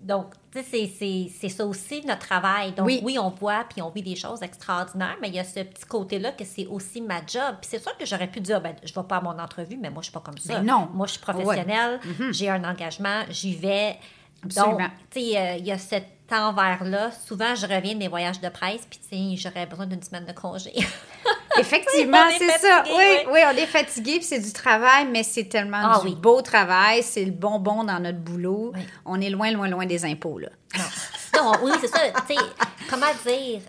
[0.00, 2.72] Donc, tu sais, c'est ça aussi notre travail.
[2.72, 3.18] Donc, oui.
[3.18, 6.32] on voit puis on vit des choses extraordinaires, mais il y a ce petit côté-là
[6.32, 7.56] que c'est aussi ma job.
[7.60, 9.76] Puis c'est sûr que j'aurais pu dire, ben, je ne vais pas à mon entrevue,
[9.76, 10.60] mais moi, je ne suis pas comme ça.
[10.60, 10.88] non.
[10.92, 12.32] Moi, je suis professionnelle, mm-hmm.
[12.32, 13.98] j'ai un engagement, j'y vais.
[14.44, 14.80] Donc,
[15.10, 17.10] tu sais, euh, il y a cet envers-là.
[17.10, 20.26] Souvent, je reviens de mes voyages de presse, puis tu sais, j'aurais besoin d'une semaine
[20.26, 20.72] de congé.
[21.60, 22.84] Effectivement, c'est ça.
[22.86, 26.42] Oui, oui, on est fatigué, puis c'est du travail, mais c'est tellement ah du beau
[26.42, 28.72] travail, c'est le bonbon dans notre boulot.
[29.04, 30.48] On est loin, loin, loin des impôts, là.
[30.76, 32.00] Non, non oui, c'est ça.
[32.28, 32.40] Tu sais,
[32.88, 33.60] comment dire?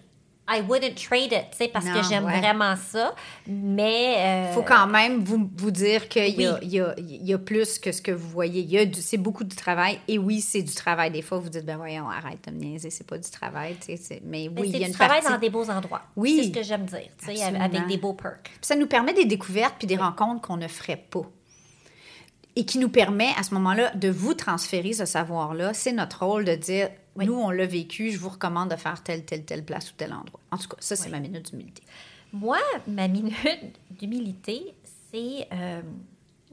[0.49, 3.13] I wouldn't trade it, tu sais, parce que j'aime vraiment ça.
[3.47, 4.13] Mais.
[4.13, 7.37] Il euh, faut quand même vous, vous dire qu'il y, a, y, a, y, a,
[7.37, 8.91] plus que ce que vous voyez.
[8.93, 9.99] C'est beaucoup de travail.
[10.07, 11.11] Et oui, c'est du travail.
[11.11, 13.75] Des fois, vous dites, ben voyons, arrête de me niaiser, c'est pas du travail.
[13.85, 16.03] Tu sais, mais oui, il y a une du travail dans des beaux endroits.
[16.15, 16.39] Oui.
[16.39, 18.51] C'est ce que j'aime dire, tu sais, avec des beaux perks.
[18.61, 21.23] ça nous permet des découvertes puis des rencontres qu'on ne ferait pas
[22.57, 25.75] et qui nous permet à ce moment-là de vous transférer ce savoir-là.
[25.75, 26.89] C'est notre rôle de dire
[27.25, 30.13] nous, on l'a vécu, je vous recommande de faire telle, telle, telle place ou tel
[30.13, 30.39] endroit.
[30.51, 31.83] En tout cas, ça, c'est ma minute d'humilité.
[32.33, 33.33] Moi, ma minute
[33.91, 34.73] d'humilité,
[35.11, 35.47] c'est.
[35.51, 35.81] Euh,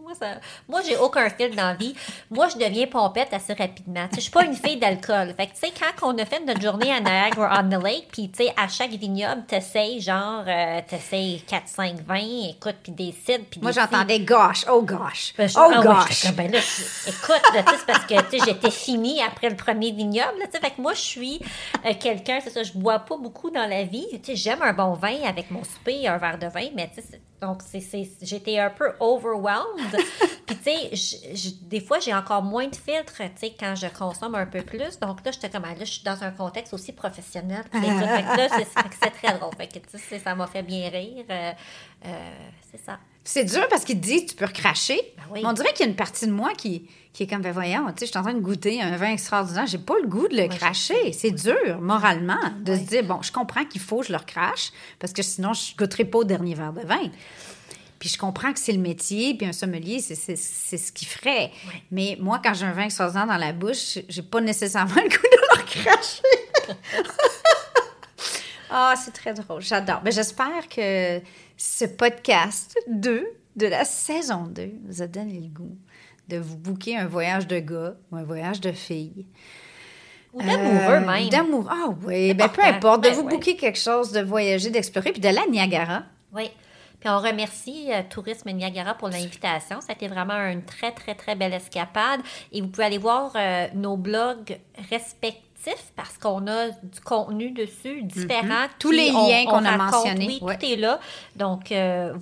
[0.04, 0.26] moi, ça...
[0.68, 1.94] moi j'ai aucun fil dans la vie.
[2.30, 4.06] Moi, je deviens pompette assez rapidement.
[4.12, 5.34] Je je suis pas une fille d'alcool.
[5.36, 8.54] Fait que, tu sais, quand on a fait notre journée à Niagara-on-the-Lake, puis, tu sais,
[8.56, 12.16] à chaque vignoble, t'essayes, genre, euh, t'essayes 4, 5, 20,
[12.50, 16.32] écoute, puis puis Moi, j'entendais gosh, oh gosh, ben, oh ah gosh.
[16.32, 16.58] ben là,
[17.06, 20.60] écoute, c'est parce que, tu sais, j'étais finie après le premier vignoble, tu sais.
[20.60, 21.40] Fait que moi, je suis
[21.84, 24.06] euh, quelqu'un, c'est ça, je bois pas beaucoup dans la vie.
[24.12, 27.02] Tu sais, j'aime un bon vin avec mon souper, un verre de vin, mais, tu
[27.02, 27.62] sais, donc,
[28.22, 29.96] j'étais un peu overwhelmed.
[30.46, 34.34] Puis, tu sais, des fois, j'ai encore moins de filtres, tu sais, quand je consomme
[34.34, 34.98] un peu plus.
[35.00, 37.64] Donc, là, j'étais comme, ah, là, je suis dans un contexte aussi professionnel.
[37.72, 39.54] Fait que là, c'est très drôle.
[39.56, 41.24] Fait que, tu sais, ça m'a fait bien rire.
[41.28, 41.52] Euh,
[42.06, 42.30] euh,
[42.70, 42.98] c'est ça.
[43.24, 45.00] C'est dur parce qu'il te dit, tu peux recracher.
[45.32, 47.52] Ben on dirait qu'il y a une partie de moi qui, qui est comme, ben
[47.52, 50.06] voyons, tu sais, je suis en train de goûter un vin extraordinaire, j'ai pas le
[50.06, 51.12] goût de le cracher.
[51.12, 54.72] C'est dur, moralement, de se dire, bon, je comprends qu'il faut que je le recrache,
[54.98, 57.10] parce que sinon, je goûterai pas au dernier verre de vin.
[57.98, 61.50] Puis je comprends que c'est le métier, puis un sommelier, c'est ce qu'il ferait.
[61.90, 65.08] Mais moi, quand j'ai un vin extraordinaire dans la bouche, j'ai pas nécessairement le goût
[65.08, 66.22] de le recracher.
[68.76, 69.62] Ah, c'est très drôle.
[69.62, 70.00] J'adore.
[70.02, 71.20] Mais ben, j'espère que
[71.56, 73.24] ce podcast 2
[73.56, 75.76] de la saison 2 vous a donné le goût
[76.28, 79.26] de vous booker un voyage de gars ou un voyage de filles.
[80.32, 81.28] Ou d'amoureux euh, même.
[81.28, 81.68] D'amour.
[81.70, 83.04] Ah oui, ben, peu importe.
[83.04, 86.02] De ben vous booker quelque chose, de voyager, d'explorer, puis de la Niagara.
[86.34, 86.50] Oui.
[86.98, 89.80] Puis on remercie euh, Tourisme Niagara pour l'invitation.
[89.80, 92.20] Ça a été vraiment une très, très, très belle escapade.
[92.50, 94.58] Et vous pouvez aller voir euh, nos blogs
[94.90, 95.53] respectifs
[95.96, 98.66] parce qu'on a du contenu dessus différent.
[98.78, 100.38] Tous les liens qu'on a mentionnés.
[100.40, 101.00] Oui, tout est là.
[101.36, 101.72] Donc,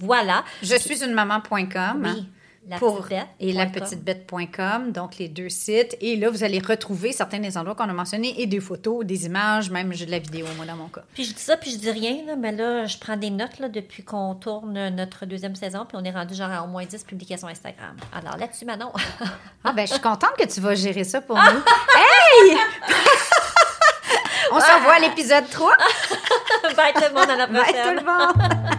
[0.01, 0.45] voilà.
[0.63, 2.03] Je suis une maman.com.
[2.05, 2.29] Oui.
[2.69, 5.97] La pour, petite et la petite bête.com, donc les deux sites.
[6.01, 9.27] Et là, vous allez retrouver certains des endroits qu'on a mentionnés et des photos, des
[9.27, 11.03] images, même de la vidéo, moi, dans mon cas.
[11.13, 13.59] Puis je dis ça, puis je dis rien, là, mais là, je prends des notes
[13.59, 16.85] là, depuis qu'on tourne notre deuxième saison, puis on est rendu genre à au moins
[16.85, 17.97] 10 publications Instagram.
[18.13, 18.93] Alors là-dessus, Manon.
[19.65, 21.43] ah, ben, je suis contente que tu vas gérer ça pour nous.
[21.97, 22.57] hey!
[24.53, 25.73] on se revoit à l'épisode 3.
[26.77, 27.75] Bye tout le monde, à la prochaine.
[27.75, 28.77] Bye tout le monde.